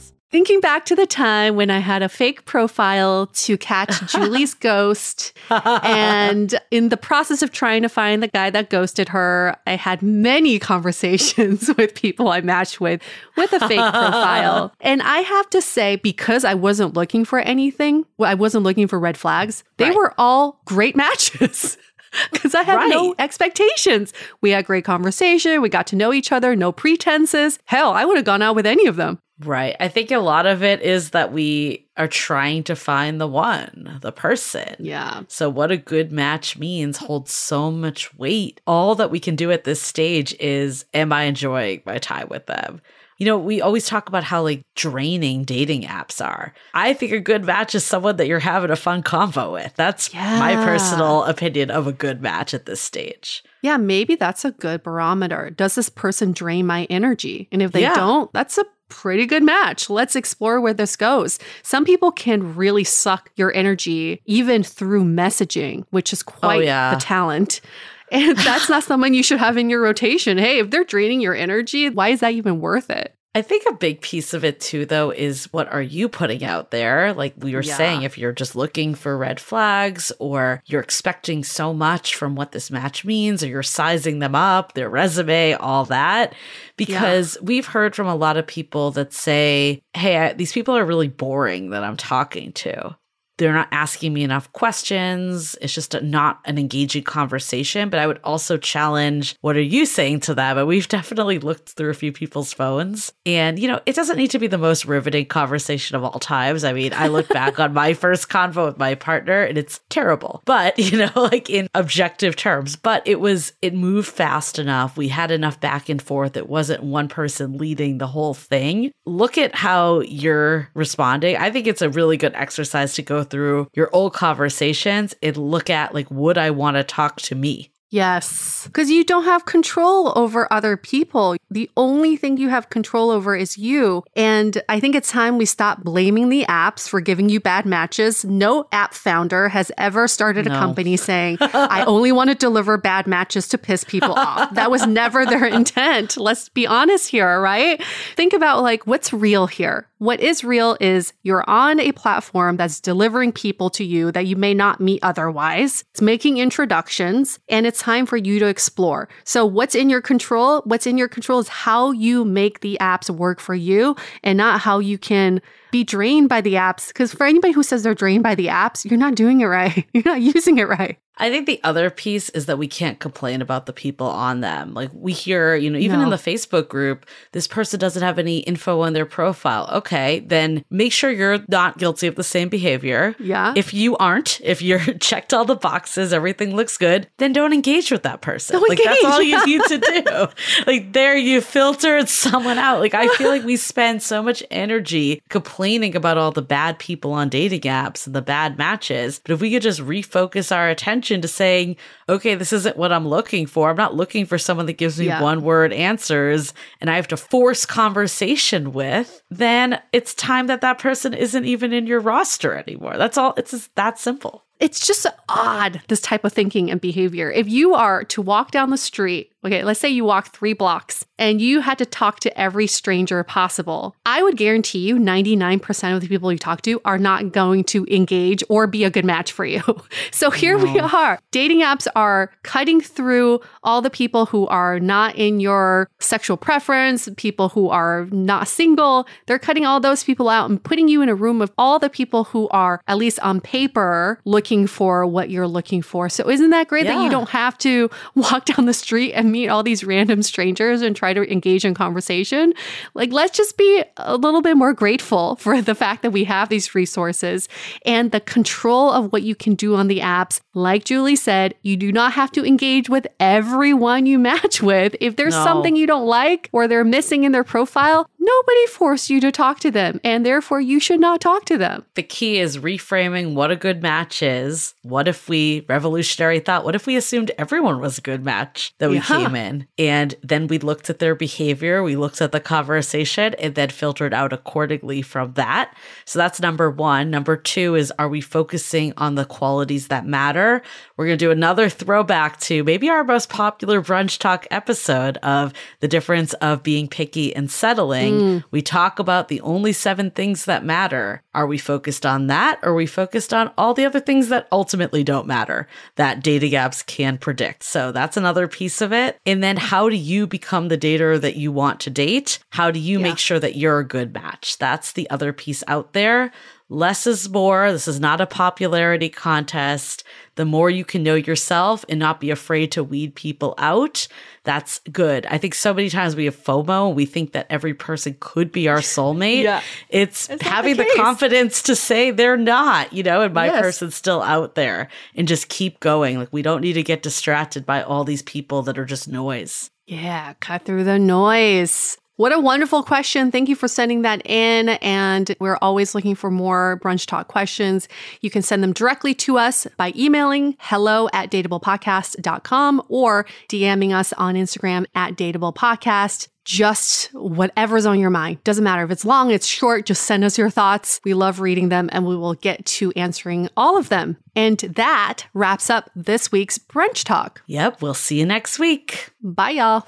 Thinking 0.31 0.61
back 0.61 0.85
to 0.85 0.95
the 0.95 1.05
time 1.05 1.57
when 1.57 1.69
I 1.69 1.79
had 1.79 2.01
a 2.01 2.07
fake 2.07 2.45
profile 2.45 3.27
to 3.33 3.57
catch 3.57 3.99
Julie's 4.13 4.53
ghost, 4.53 5.33
and 5.49 6.57
in 6.71 6.87
the 6.87 6.95
process 6.95 7.41
of 7.41 7.51
trying 7.51 7.81
to 7.81 7.89
find 7.89 8.23
the 8.23 8.29
guy 8.29 8.49
that 8.49 8.69
ghosted 8.69 9.09
her, 9.09 9.57
I 9.67 9.75
had 9.75 10.01
many 10.01 10.57
conversations 10.71 11.69
with 11.77 11.95
people 11.95 12.29
I 12.29 12.39
matched 12.39 12.79
with 12.79 13.01
with 13.35 13.51
a 13.51 13.59
fake 13.59 13.79
profile. 13.79 14.71
And 14.79 15.01
I 15.01 15.17
have 15.17 15.49
to 15.49 15.61
say, 15.61 15.97
because 15.97 16.45
I 16.45 16.53
wasn't 16.53 16.93
looking 16.93 17.25
for 17.25 17.39
anything, 17.39 18.05
I 18.17 18.35
wasn't 18.35 18.63
looking 18.63 18.87
for 18.87 18.97
red 18.97 19.17
flags, 19.17 19.65
they 19.75 19.89
right. 19.89 19.95
were 19.97 20.13
all 20.17 20.61
great 20.63 20.95
matches. 20.95 21.77
because 22.31 22.55
I 22.55 22.63
had 22.63 22.75
right. 22.75 22.89
no 22.89 23.15
expectations. 23.19 24.13
We 24.41 24.51
had 24.51 24.65
great 24.65 24.85
conversation. 24.85 25.61
We 25.61 25.69
got 25.69 25.87
to 25.87 25.95
know 25.95 26.13
each 26.13 26.31
other, 26.31 26.55
no 26.55 26.71
pretenses. 26.71 27.59
Hell, 27.65 27.91
I 27.91 28.05
would 28.05 28.17
have 28.17 28.25
gone 28.25 28.41
out 28.41 28.55
with 28.55 28.65
any 28.65 28.87
of 28.87 28.95
them. 28.95 29.19
Right. 29.43 29.75
I 29.79 29.87
think 29.87 30.11
a 30.11 30.19
lot 30.19 30.45
of 30.45 30.61
it 30.61 30.81
is 30.81 31.11
that 31.11 31.33
we 31.33 31.87
are 31.97 32.07
trying 32.07 32.63
to 32.65 32.75
find 32.75 33.19
the 33.19 33.27
one, 33.27 33.97
the 34.01 34.11
person. 34.11 34.75
Yeah. 34.77 35.23
So, 35.27 35.49
what 35.49 35.71
a 35.71 35.77
good 35.77 36.11
match 36.11 36.57
means 36.57 36.97
holds 36.97 37.31
so 37.31 37.71
much 37.71 38.15
weight. 38.17 38.61
All 38.67 38.93
that 38.95 39.09
we 39.09 39.19
can 39.19 39.35
do 39.35 39.51
at 39.51 39.63
this 39.63 39.81
stage 39.81 40.35
is, 40.39 40.85
am 40.93 41.11
I 41.11 41.23
enjoying 41.23 41.81
my 41.85 41.97
time 41.97 42.27
with 42.29 42.45
them? 42.45 42.81
You 43.21 43.25
know, 43.25 43.37
we 43.37 43.61
always 43.61 43.85
talk 43.85 44.09
about 44.09 44.23
how 44.23 44.41
like 44.41 44.65
draining 44.75 45.43
dating 45.43 45.83
apps 45.83 46.25
are. 46.25 46.55
I 46.73 46.93
think 46.93 47.11
a 47.11 47.19
good 47.19 47.45
match 47.45 47.75
is 47.75 47.85
someone 47.85 48.15
that 48.15 48.25
you're 48.25 48.39
having 48.39 48.71
a 48.71 48.75
fun 48.75 49.03
convo 49.03 49.53
with. 49.53 49.75
That's 49.75 50.11
yeah. 50.11 50.39
my 50.39 50.55
personal 50.55 51.23
opinion 51.25 51.69
of 51.69 51.85
a 51.85 51.93
good 51.93 52.23
match 52.23 52.55
at 52.55 52.65
this 52.65 52.81
stage. 52.81 53.43
Yeah, 53.61 53.77
maybe 53.77 54.15
that's 54.15 54.43
a 54.43 54.49
good 54.49 54.81
barometer. 54.81 55.51
Does 55.51 55.75
this 55.75 55.87
person 55.87 56.31
drain 56.31 56.65
my 56.65 56.85
energy? 56.85 57.47
And 57.51 57.61
if 57.61 57.73
they 57.73 57.81
yeah. 57.81 57.93
don't, 57.93 58.33
that's 58.33 58.57
a 58.57 58.65
pretty 58.89 59.27
good 59.27 59.43
match. 59.43 59.87
Let's 59.87 60.15
explore 60.15 60.59
where 60.59 60.73
this 60.73 60.95
goes. 60.95 61.37
Some 61.61 61.85
people 61.85 62.11
can 62.11 62.55
really 62.55 62.83
suck 62.83 63.29
your 63.35 63.53
energy 63.53 64.19
even 64.25 64.63
through 64.63 65.03
messaging, 65.03 65.85
which 65.91 66.11
is 66.11 66.23
quite 66.23 66.57
oh, 66.57 66.61
yeah. 66.61 66.95
the 66.95 66.99
talent. 66.99 67.61
And 68.11 68.37
that's 68.37 68.69
not 68.69 68.83
someone 68.83 69.13
you 69.13 69.23
should 69.23 69.39
have 69.39 69.57
in 69.57 69.69
your 69.69 69.81
rotation. 69.81 70.37
Hey, 70.37 70.59
if 70.59 70.69
they're 70.69 70.83
draining 70.83 71.21
your 71.21 71.33
energy, 71.33 71.89
why 71.89 72.09
is 72.09 72.19
that 72.19 72.33
even 72.33 72.59
worth 72.59 72.89
it? 72.89 73.15
I 73.33 73.41
think 73.41 73.63
a 73.65 73.73
big 73.73 74.01
piece 74.01 74.33
of 74.33 74.43
it 74.43 74.59
too, 74.59 74.85
though, 74.85 75.09
is 75.11 75.45
what 75.53 75.71
are 75.71 75.81
you 75.81 76.09
putting 76.09 76.43
out 76.43 76.71
there? 76.71 77.13
Like 77.13 77.33
we 77.37 77.55
were 77.55 77.61
Yeah. 77.61 77.77
saying, 77.77 78.01
if 78.01 78.17
you're 78.17 78.33
just 78.33 78.57
looking 78.57 78.93
for 78.93 79.17
red 79.17 79.39
flags 79.39 80.11
or 80.19 80.61
you're 80.65 80.81
expecting 80.81 81.45
so 81.45 81.73
much 81.73 82.13
from 82.15 82.35
what 82.35 82.51
this 82.51 82.69
match 82.69 83.05
means, 83.05 83.41
or 83.41 83.47
you're 83.47 83.63
sizing 83.63 84.19
them 84.19 84.35
up, 84.35 84.73
their 84.73 84.89
resume, 84.89 85.53
all 85.53 85.85
that. 85.85 86.35
Because 86.75 87.37
we've 87.41 87.67
heard 87.67 87.95
from 87.95 88.07
a 88.07 88.15
lot 88.15 88.35
of 88.35 88.45
people 88.45 88.91
that 88.91 89.13
say, 89.13 89.81
hey, 89.93 90.17
I, 90.17 90.33
these 90.33 90.51
people 90.51 90.75
are 90.77 90.83
really 90.85 91.07
boring 91.07 91.69
that 91.69 91.85
I'm 91.85 91.95
talking 91.97 92.51
to. 92.53 92.97
They're 93.41 93.53
not 93.53 93.69
asking 93.71 94.13
me 94.13 94.23
enough 94.23 94.53
questions. 94.53 95.55
It's 95.61 95.73
just 95.73 95.95
a, 95.95 96.01
not 96.01 96.41
an 96.45 96.59
engaging 96.59 97.01
conversation. 97.03 97.89
But 97.89 97.99
I 97.99 98.05
would 98.05 98.19
also 98.23 98.55
challenge 98.55 99.35
what 99.41 99.57
are 99.57 99.61
you 99.61 99.87
saying 99.87 100.19
to 100.21 100.35
them? 100.35 100.59
And 100.59 100.67
we've 100.67 100.87
definitely 101.01 101.39
looked 101.39 101.69
through 101.69 101.89
a 101.89 101.95
few 101.95 102.11
people's 102.11 102.53
phones. 102.53 103.11
And, 103.25 103.57
you 103.57 103.67
know, 103.67 103.81
it 103.87 103.95
doesn't 103.95 104.17
need 104.17 104.29
to 104.31 104.37
be 104.37 104.45
the 104.45 104.59
most 104.59 104.85
riveting 104.85 105.25
conversation 105.25 105.95
of 105.95 106.03
all 106.03 106.19
times. 106.19 106.63
I 106.63 106.71
mean, 106.71 106.93
I 106.93 107.07
look 107.07 107.27
back 107.33 107.59
on 107.59 107.73
my 107.73 107.95
first 107.95 108.29
convo 108.29 108.67
with 108.67 108.77
my 108.77 108.93
partner 108.93 109.41
and 109.41 109.57
it's 109.57 109.79
terrible, 109.89 110.43
but, 110.45 110.77
you 110.91 110.99
know, 110.99 111.11
like 111.15 111.49
in 111.49 111.67
objective 111.73 112.35
terms, 112.35 112.75
but 112.75 113.01
it 113.07 113.19
was, 113.19 113.53
it 113.63 113.73
moved 113.73 114.09
fast 114.09 114.59
enough. 114.59 114.97
We 114.97 115.07
had 115.07 115.31
enough 115.31 115.59
back 115.59 115.89
and 115.89 115.99
forth. 115.99 116.37
It 116.37 116.47
wasn't 116.47 116.83
one 116.83 117.07
person 117.07 117.57
leading 117.57 117.97
the 117.97 118.05
whole 118.05 118.35
thing. 118.35 118.91
Look 119.07 119.39
at 119.39 119.55
how 119.55 120.01
you're 120.01 120.69
responding. 120.75 121.37
I 121.37 121.49
think 121.49 121.65
it's 121.65 121.81
a 121.81 121.89
really 121.89 122.17
good 122.17 122.35
exercise 122.35 122.93
to 122.95 123.01
go 123.01 123.23
through 123.31 123.67
your 123.73 123.89
old 123.93 124.13
conversations 124.13 125.15
and 125.23 125.37
look 125.37 125.69
at 125.69 125.93
like, 125.93 126.09
would 126.11 126.37
I 126.37 126.51
want 126.51 126.77
to 126.77 126.83
talk 126.83 127.17
to 127.21 127.35
me? 127.35 127.69
Yes. 127.93 128.63
Because 128.67 128.89
you 128.89 129.03
don't 129.03 129.25
have 129.25 129.43
control 129.45 130.13
over 130.17 130.47
other 130.51 130.77
people. 130.77 131.35
The 131.49 131.69
only 131.75 132.15
thing 132.15 132.37
you 132.37 132.47
have 132.47 132.69
control 132.69 133.09
over 133.11 133.35
is 133.35 133.57
you. 133.57 134.03
And 134.15 134.61
I 134.69 134.79
think 134.79 134.95
it's 134.95 135.11
time 135.11 135.37
we 135.37 135.45
stop 135.45 135.83
blaming 135.83 136.29
the 136.29 136.45
apps 136.47 136.87
for 136.87 137.01
giving 137.01 137.27
you 137.27 137.41
bad 137.41 137.65
matches. 137.65 138.23
No 138.23 138.65
app 138.71 138.93
founder 138.93 139.49
has 139.49 139.73
ever 139.77 140.07
started 140.07 140.47
a 140.47 140.51
No. 140.51 140.57
company 140.57 140.95
saying, 140.95 141.37
I 141.41 141.83
only 141.85 142.13
want 142.13 142.29
to 142.29 142.35
deliver 142.35 142.77
bad 142.77 143.07
matches 143.07 143.49
to 143.49 143.57
piss 143.57 143.83
people 143.83 144.13
off. 144.13 144.53
That 144.53 144.71
was 144.71 144.87
never 144.87 145.25
their 145.25 145.45
intent. 145.59 146.15
Let's 146.15 146.47
be 146.47 146.65
honest 146.65 147.09
here, 147.09 147.41
right? 147.41 147.83
Think 148.15 148.31
about 148.31 148.61
like 148.63 148.87
what's 148.87 149.11
real 149.11 149.47
here. 149.47 149.85
What 150.01 150.19
is 150.19 150.43
real 150.43 150.77
is 150.79 151.13
you're 151.21 151.47
on 151.47 151.79
a 151.79 151.91
platform 151.91 152.57
that's 152.57 152.79
delivering 152.79 153.31
people 153.31 153.69
to 153.69 153.83
you 153.83 154.11
that 154.13 154.25
you 154.25 154.35
may 154.35 154.51
not 154.51 154.81
meet 154.81 155.03
otherwise. 155.03 155.83
It's 155.91 156.01
making 156.01 156.39
introductions 156.39 157.37
and 157.47 157.67
it's 157.67 157.79
time 157.79 158.07
for 158.07 158.17
you 158.17 158.39
to 158.39 158.47
explore. 158.47 159.09
So, 159.25 159.45
what's 159.45 159.75
in 159.75 159.91
your 159.91 160.01
control? 160.01 160.63
What's 160.65 160.87
in 160.87 160.97
your 160.97 161.07
control 161.07 161.37
is 161.37 161.49
how 161.49 161.91
you 161.91 162.25
make 162.25 162.61
the 162.61 162.79
apps 162.81 163.11
work 163.11 163.39
for 163.39 163.53
you 163.53 163.95
and 164.23 164.39
not 164.39 164.59
how 164.59 164.79
you 164.79 164.97
can 164.97 165.39
be 165.69 165.83
drained 165.83 166.29
by 166.29 166.41
the 166.41 166.55
apps. 166.55 166.87
Because 166.87 167.13
for 167.13 167.27
anybody 167.27 167.53
who 167.53 167.61
says 167.61 167.83
they're 167.83 167.93
drained 167.93 168.23
by 168.23 168.33
the 168.33 168.47
apps, 168.47 168.89
you're 168.89 168.97
not 168.97 169.13
doing 169.13 169.41
it 169.41 169.45
right. 169.45 169.87
You're 169.93 170.03
not 170.03 170.21
using 170.21 170.57
it 170.57 170.67
right. 170.67 170.97
I 171.17 171.29
think 171.29 171.45
the 171.45 171.59
other 171.63 171.89
piece 171.89 172.29
is 172.29 172.45
that 172.45 172.57
we 172.57 172.67
can't 172.67 172.99
complain 172.99 173.41
about 173.41 173.65
the 173.65 173.73
people 173.73 174.07
on 174.07 174.41
them. 174.41 174.73
Like 174.73 174.89
we 174.93 175.11
hear, 175.13 175.55
you 175.55 175.69
know, 175.69 175.77
even 175.77 175.99
in 176.01 176.09
the 176.09 176.15
Facebook 176.15 176.69
group, 176.69 177.05
this 177.33 177.47
person 177.47 177.79
doesn't 177.79 178.01
have 178.01 178.17
any 178.17 178.39
info 178.39 178.81
on 178.81 178.93
their 178.93 179.05
profile. 179.05 179.69
Okay, 179.73 180.21
then 180.21 180.63
make 180.69 180.91
sure 180.91 181.11
you're 181.11 181.39
not 181.47 181.77
guilty 181.77 182.07
of 182.07 182.15
the 182.15 182.23
same 182.23 182.49
behavior. 182.49 183.15
Yeah. 183.19 183.53
If 183.55 183.73
you 183.73 183.97
aren't, 183.97 184.39
if 184.41 184.61
you're 184.61 184.79
checked 184.99 185.33
all 185.33 185.45
the 185.45 185.55
boxes, 185.55 186.13
everything 186.13 186.55
looks 186.55 186.77
good, 186.77 187.07
then 187.17 187.33
don't 187.33 187.53
engage 187.53 187.91
with 187.91 188.03
that 188.03 188.21
person. 188.21 188.53
Don't 188.53 188.69
like 188.69 188.81
that's 188.83 189.03
all 189.03 189.21
you 189.21 189.45
need 189.45 189.61
to 189.65 189.77
do. 189.77 190.27
like 190.71 190.93
there 190.93 191.17
you 191.17 191.41
filtered 191.41 192.09
someone 192.09 192.57
out. 192.57 192.79
Like 192.79 192.93
I 192.93 193.07
feel 193.15 193.29
like 193.29 193.43
we 193.43 193.57
spend 193.57 194.01
so 194.01 194.23
much 194.23 194.43
energy 194.49 195.21
complaining 195.29 195.95
about 195.95 196.17
all 196.17 196.31
the 196.31 196.41
bad 196.41 196.79
people 196.79 197.11
on 197.11 197.29
dating 197.29 197.61
apps 197.61 198.07
and 198.07 198.15
the 198.15 198.21
bad 198.21 198.57
matches. 198.57 199.19
But 199.23 199.33
if 199.33 199.41
we 199.41 199.51
could 199.51 199.61
just 199.61 199.81
refocus 199.81 200.55
our 200.55 200.69
attention 200.69 201.00
to 201.01 201.27
saying, 201.27 201.75
okay, 202.07 202.35
this 202.35 202.53
isn't 202.53 202.77
what 202.77 202.91
I'm 202.91 203.07
looking 203.07 203.45
for. 203.45 203.69
I'm 203.69 203.75
not 203.75 203.95
looking 203.95 204.25
for 204.25 204.37
someone 204.37 204.65
that 204.67 204.73
gives 204.77 204.99
me 204.99 205.07
Yeah. 205.07 205.21
one 205.21 205.41
word 205.41 205.73
answers 205.73 206.53
and 206.79 206.89
I 206.89 206.95
have 206.95 207.07
to 207.09 207.17
force 207.17 207.65
conversation 207.65 208.71
with, 208.73 209.21
then 209.29 209.79
it's 209.91 210.13
time 210.13 210.47
that 210.47 210.61
that 210.61 210.79
person 210.79 211.13
isn't 211.13 211.45
even 211.45 211.73
in 211.73 211.87
your 211.87 211.99
roster 211.99 212.53
anymore. 212.55 212.97
That's 212.97 213.17
all. 213.17 213.33
It's 213.37 213.51
just 213.51 213.73
that 213.75 213.99
simple. 213.99 214.45
It's 214.61 214.85
just 214.85 215.07
odd 215.27 215.81
this 215.89 215.99
type 215.99 216.23
of 216.23 216.31
thinking 216.31 216.71
and 216.71 216.79
behavior. 216.79 217.31
If 217.31 217.49
you 217.49 217.73
are 217.73 218.03
to 218.05 218.21
walk 218.21 218.51
down 218.51 218.69
the 218.69 218.77
street 218.77 219.31
okay 219.43 219.63
let's 219.63 219.79
say 219.79 219.89
you 219.89 220.05
walk 220.05 220.27
three 220.27 220.53
blocks 220.53 221.05
and 221.17 221.41
you 221.41 221.61
had 221.61 221.77
to 221.77 221.85
talk 221.85 222.19
to 222.19 222.39
every 222.39 222.67
stranger 222.67 223.23
possible 223.23 223.95
i 224.05 224.21
would 224.21 224.37
guarantee 224.37 224.79
you 224.79 224.97
99% 224.97 225.95
of 225.95 226.01
the 226.01 226.07
people 226.07 226.31
you 226.31 226.37
talk 226.37 226.61
to 226.61 226.79
are 226.85 226.97
not 226.97 227.31
going 227.31 227.63
to 227.63 227.85
engage 227.85 228.43
or 228.49 228.67
be 228.67 228.83
a 228.83 228.89
good 228.89 229.05
match 229.05 229.31
for 229.31 229.45
you. 229.45 229.61
So 230.11 230.29
here 230.29 230.57
we 230.57 230.79
are. 230.79 231.19
Dating 231.31 231.61
apps 231.61 231.87
are 231.95 232.31
cutting 232.43 232.81
through 232.81 233.39
all 233.63 233.81
the 233.81 233.89
people 233.89 234.25
who 234.25 234.45
are 234.47 234.79
not 234.79 235.15
in 235.15 235.39
your 235.39 235.89
sexual 235.99 236.37
preference 236.37 237.07
people 237.17 237.49
who 237.49 237.69
are 237.69 238.07
not 238.11 238.47
single. 238.47 239.07
They're 239.25 239.39
cutting 239.39 239.65
all 239.65 239.79
those 239.79 240.03
people 240.03 240.29
out 240.29 240.49
and 240.49 240.61
putting 240.63 240.87
you 240.87 241.01
in 241.01 241.09
a 241.09 241.15
room 241.15 241.41
of 241.41 241.51
all 241.57 241.79
the 241.79 241.89
people 241.89 242.25
who 242.25 242.49
are 242.49 242.81
at 242.87 242.97
least 242.97 243.19
on 243.19 243.41
paper 243.41 244.19
looking 244.25 244.50
for 244.67 245.05
what 245.05 245.29
you're 245.29 245.47
looking 245.47 245.81
for. 245.81 246.09
So 246.09 246.29
isn't 246.29 246.49
that 246.51 246.67
great 246.67 246.85
that 246.87 247.01
you 247.03 247.09
don't 247.09 247.29
have 247.29 247.57
to 247.59 247.89
walk 248.15 248.45
down 248.45 248.65
the 248.65 248.73
street 248.73 249.13
and 249.13 249.31
meet 249.31 249.47
all 249.49 249.63
these 249.63 249.83
random 249.83 250.21
strangers 250.23 250.81
and 250.81 250.95
try 250.95 251.13
to 251.13 251.31
engage 251.31 251.63
in 251.65 251.73
conversation? 251.73 252.53
Like 252.93 253.11
let's 253.13 253.37
just 253.37 253.57
be 253.57 253.83
a 253.97 254.17
little 254.17 254.41
bit 254.41 254.57
more 254.57 254.73
grateful 254.73 255.35
for 255.39 255.61
the 255.61 255.75
fact 255.75 256.01
that 256.03 256.11
we 256.11 256.23
have 256.25 256.49
these 256.49 256.75
resources 256.75 257.47
and 257.85 258.11
the 258.11 258.19
control 258.19 258.91
of 258.91 259.11
what 259.13 259.23
you 259.23 259.35
can 259.35 259.55
do 259.55 259.75
on 259.75 259.87
the 259.87 259.99
apps. 259.99 260.41
Like 260.53 260.83
julie 260.83 261.15
said 261.15 261.55
you 261.61 261.77
do 261.77 261.91
not 261.91 262.13
have 262.13 262.31
to 262.33 262.45
engage 262.45 262.89
with 262.89 263.07
everyone 263.19 264.05
you 264.05 264.19
match 264.31 264.61
with. 264.61 264.95
If 264.99 265.15
there's 265.15 265.33
No. 265.33 265.43
something 265.43 265.75
you 265.75 265.87
don't 265.87 266.05
like 266.07 266.49
or 266.51 266.67
they're 266.67 266.83
missing 266.83 267.23
in 267.23 267.31
their 267.31 267.43
profile 267.43 268.09
nobody 268.23 268.65
forced 268.67 269.09
you 269.09 269.19
to 269.19 269.31
talk 269.31 269.59
to 269.59 269.71
them 269.71 269.99
and 270.03 270.23
therefore 270.25 270.61
you 270.61 270.79
should 270.79 270.99
not 270.99 271.19
talk 271.19 271.43
to 271.45 271.57
them 271.57 271.83
The 271.95 272.03
key 272.03 272.39
is 272.39 272.57
reframing 272.59 273.33
what 273.33 273.49
a 273.51 273.55
good 273.55 273.81
match 273.81 274.21
is. 274.21 274.73
What 274.83 275.07
if 275.07 275.27
we 275.27 275.65
revolutionary 275.67 276.39
thought? 276.39 276.63
What 276.63 276.75
if 276.75 276.85
we 276.85 276.95
assumed 276.95 277.31
everyone 277.37 277.79
was 277.79 277.97
a 277.97 278.01
good 278.01 278.23
match 278.23 278.73
that 278.77 278.89
we 278.89 278.97
Yeah. 278.97 279.01
came 279.03 279.35
in? 279.35 279.67
And 279.77 280.15
then 280.23 280.47
we 280.47 280.59
looked 280.59 280.89
at 280.89 280.99
their 280.99 281.15
behavior, 281.15 281.81
we 281.83 281.95
looked 281.95 282.21
at 282.21 282.31
the 282.31 282.39
conversation, 282.39 283.33
and 283.39 283.55
then 283.55 283.69
filtered 283.69 284.13
out 284.13 284.31
accordingly 284.33 285.01
from 285.01 285.33
that. 285.33 285.73
So 286.05 286.19
that's 286.19 286.39
number 286.39 286.69
one. 286.69 287.09
Number 287.09 287.35
two 287.35 287.75
is 287.75 287.91
are 287.97 288.07
we 288.09 288.21
focusing 288.21 288.93
on 288.97 289.15
the 289.15 289.25
qualities 289.25 289.87
that 289.87 290.05
matter? 290.05 290.61
We're 290.95 291.07
going 291.07 291.17
to 291.17 291.25
do 291.25 291.31
another 291.31 291.69
throwback 291.69 292.39
to 292.41 292.63
maybe 292.63 292.89
our 292.89 293.03
most 293.03 293.29
popular 293.29 293.81
brunch 293.81 294.19
talk 294.19 294.45
episode 294.51 295.17
of 295.17 295.53
the 295.79 295.87
difference 295.87 296.33
of 296.35 296.61
being 296.63 296.87
picky 296.87 297.35
and 297.35 297.49
settling. 297.49 298.10
Mm. 298.11 298.43
We 298.51 298.61
talk 298.61 298.99
about 298.99 299.27
the 299.27 299.41
only 299.41 299.73
seven 299.73 300.11
things 300.11 300.45
that 300.45 300.65
matter. 300.65 301.21
Are 301.33 301.47
we 301.47 301.57
focused 301.57 302.05
on 302.05 302.27
that? 302.27 302.59
Or 302.63 302.71
are 302.71 302.75
we 302.75 302.85
focused 302.85 303.33
on 303.33 303.51
all 303.57 303.73
the 303.73 303.85
other 303.85 303.99
things 303.99 304.29
that 304.29 304.47
ultimately 304.51 305.03
don't 305.03 305.27
matter 305.27 305.67
that 305.95 306.23
data 306.23 306.49
gaps 306.49 306.83
can 306.83 307.17
predict? 307.17 307.63
So 307.63 307.91
that's 307.91 308.17
another 308.17 308.47
piece 308.47 308.81
of 308.81 308.93
it. 308.93 309.19
And 309.25 309.43
then 309.43 309.57
how 309.57 309.89
do 309.89 309.95
you 309.95 310.27
become 310.27 310.67
the 310.67 310.77
dater 310.77 311.19
that 311.19 311.35
you 311.35 311.51
want 311.51 311.79
to 311.81 311.89
date? 311.89 312.39
How 312.49 312.71
do 312.71 312.79
you 312.79 312.99
make 312.99 313.17
sure 313.17 313.39
that 313.39 313.55
you're 313.55 313.79
a 313.79 313.87
good 313.87 314.13
match? 314.13 314.57
That's 314.57 314.93
the 314.93 315.09
other 315.09 315.33
piece 315.33 315.63
out 315.67 315.93
there. 315.93 316.31
Less 316.71 317.05
is 317.05 317.27
more. 317.29 317.69
This 317.69 317.85
is 317.89 317.99
not 317.99 318.21
a 318.21 318.25
popularity 318.25 319.09
contest. 319.09 320.05
The 320.35 320.45
more 320.45 320.69
you 320.69 320.85
can 320.85 321.03
know 321.03 321.15
yourself 321.15 321.83
and 321.89 321.99
not 321.99 322.21
be 322.21 322.29
afraid 322.31 322.71
to 322.71 322.81
weed 322.83 323.13
people 323.13 323.53
out, 323.57 324.07
that's 324.45 324.79
good. 324.89 325.25
I 325.25 325.37
think 325.37 325.53
so 325.53 325.73
many 325.73 325.89
times 325.89 326.15
we 326.15 326.23
have 326.25 326.37
FOMO 326.41 326.95
we 326.95 327.05
think 327.05 327.33
that 327.33 327.47
every 327.49 327.73
person 327.73 328.15
could 328.21 328.53
be 328.53 328.69
our 328.69 328.77
soulmate. 328.95 329.43
Yeah. 329.43 329.61
It's 329.89 330.29
It's 330.29 330.41
having 330.43 330.77
the 330.77 330.85
the, 330.85 330.93
confidence 330.95 331.61
to 331.63 331.75
say 331.75 332.11
they're 332.11 332.37
not, 332.37 332.93
you 332.93 333.03
know, 333.03 333.19
and 333.21 333.33
my 333.33 333.47
Yes. 333.47 333.61
person's 333.61 333.95
still 333.95 334.21
out 334.21 334.55
there 334.55 334.87
and 335.13 335.27
just 335.27 335.49
keep 335.49 335.81
going. 335.81 336.17
Like 336.19 336.31
we 336.31 336.41
don't 336.41 336.61
need 336.61 336.73
to 336.73 336.83
get 336.83 337.03
distracted 337.03 337.65
by 337.65 337.83
all 337.83 338.05
these 338.05 338.21
people 338.23 338.61
that 338.61 338.79
are 338.79 338.85
just 338.85 339.09
noise. 339.09 339.69
Yeah, 339.87 340.35
cut 340.39 340.63
through 340.63 340.85
the 340.85 340.97
noise. 340.99 341.97
What 342.21 342.31
a 342.31 342.39
wonderful 342.39 342.83
question. 342.83 343.31
Thank 343.31 343.49
you 343.49 343.55
for 343.55 343.67
sending 343.67 344.03
that 344.03 344.21
in. 344.29 344.69
And 344.69 345.35
we're 345.39 345.57
always 345.59 345.95
looking 345.95 346.13
for 346.13 346.29
more 346.29 346.79
brunch 346.83 347.07
talk 347.07 347.27
questions. 347.27 347.87
You 348.21 348.29
can 348.29 348.43
send 348.43 348.61
them 348.61 348.73
directly 348.73 349.15
to 349.15 349.39
us 349.39 349.65
by 349.75 349.91
emailing 349.95 350.55
hello 350.59 351.09
at 351.13 351.31
dateablepodcast.com 351.31 352.83
or 352.89 353.25
DMing 353.49 353.95
us 353.95 354.13
on 354.13 354.35
Instagram 354.35 354.85
at 354.93 355.15
dateablepodcast. 355.15 356.27
Just 356.45 357.07
whatever's 357.13 357.87
on 357.87 357.99
your 357.99 358.11
mind. 358.11 358.43
Doesn't 358.43 358.63
matter 358.63 358.83
if 358.83 358.91
it's 358.91 359.05
long, 359.05 359.31
it's 359.31 359.47
short, 359.47 359.87
just 359.87 360.03
send 360.03 360.23
us 360.23 360.37
your 360.37 360.51
thoughts. 360.51 361.01
We 361.03 361.15
love 361.15 361.39
reading 361.39 361.69
them 361.69 361.89
and 361.91 362.05
we 362.05 362.15
will 362.15 362.35
get 362.35 362.63
to 362.67 362.91
answering 362.91 363.49
all 363.57 363.79
of 363.79 363.89
them. 363.89 364.17
And 364.35 364.59
that 364.59 365.25
wraps 365.33 365.71
up 365.71 365.89
this 365.95 366.31
week's 366.31 366.59
brunch 366.59 367.03
talk. 367.03 367.41
Yep. 367.47 367.81
We'll 367.81 367.95
see 367.95 368.19
you 368.19 368.27
next 368.27 368.59
week. 368.59 369.09
Bye, 369.23 369.51
y'all. 369.51 369.87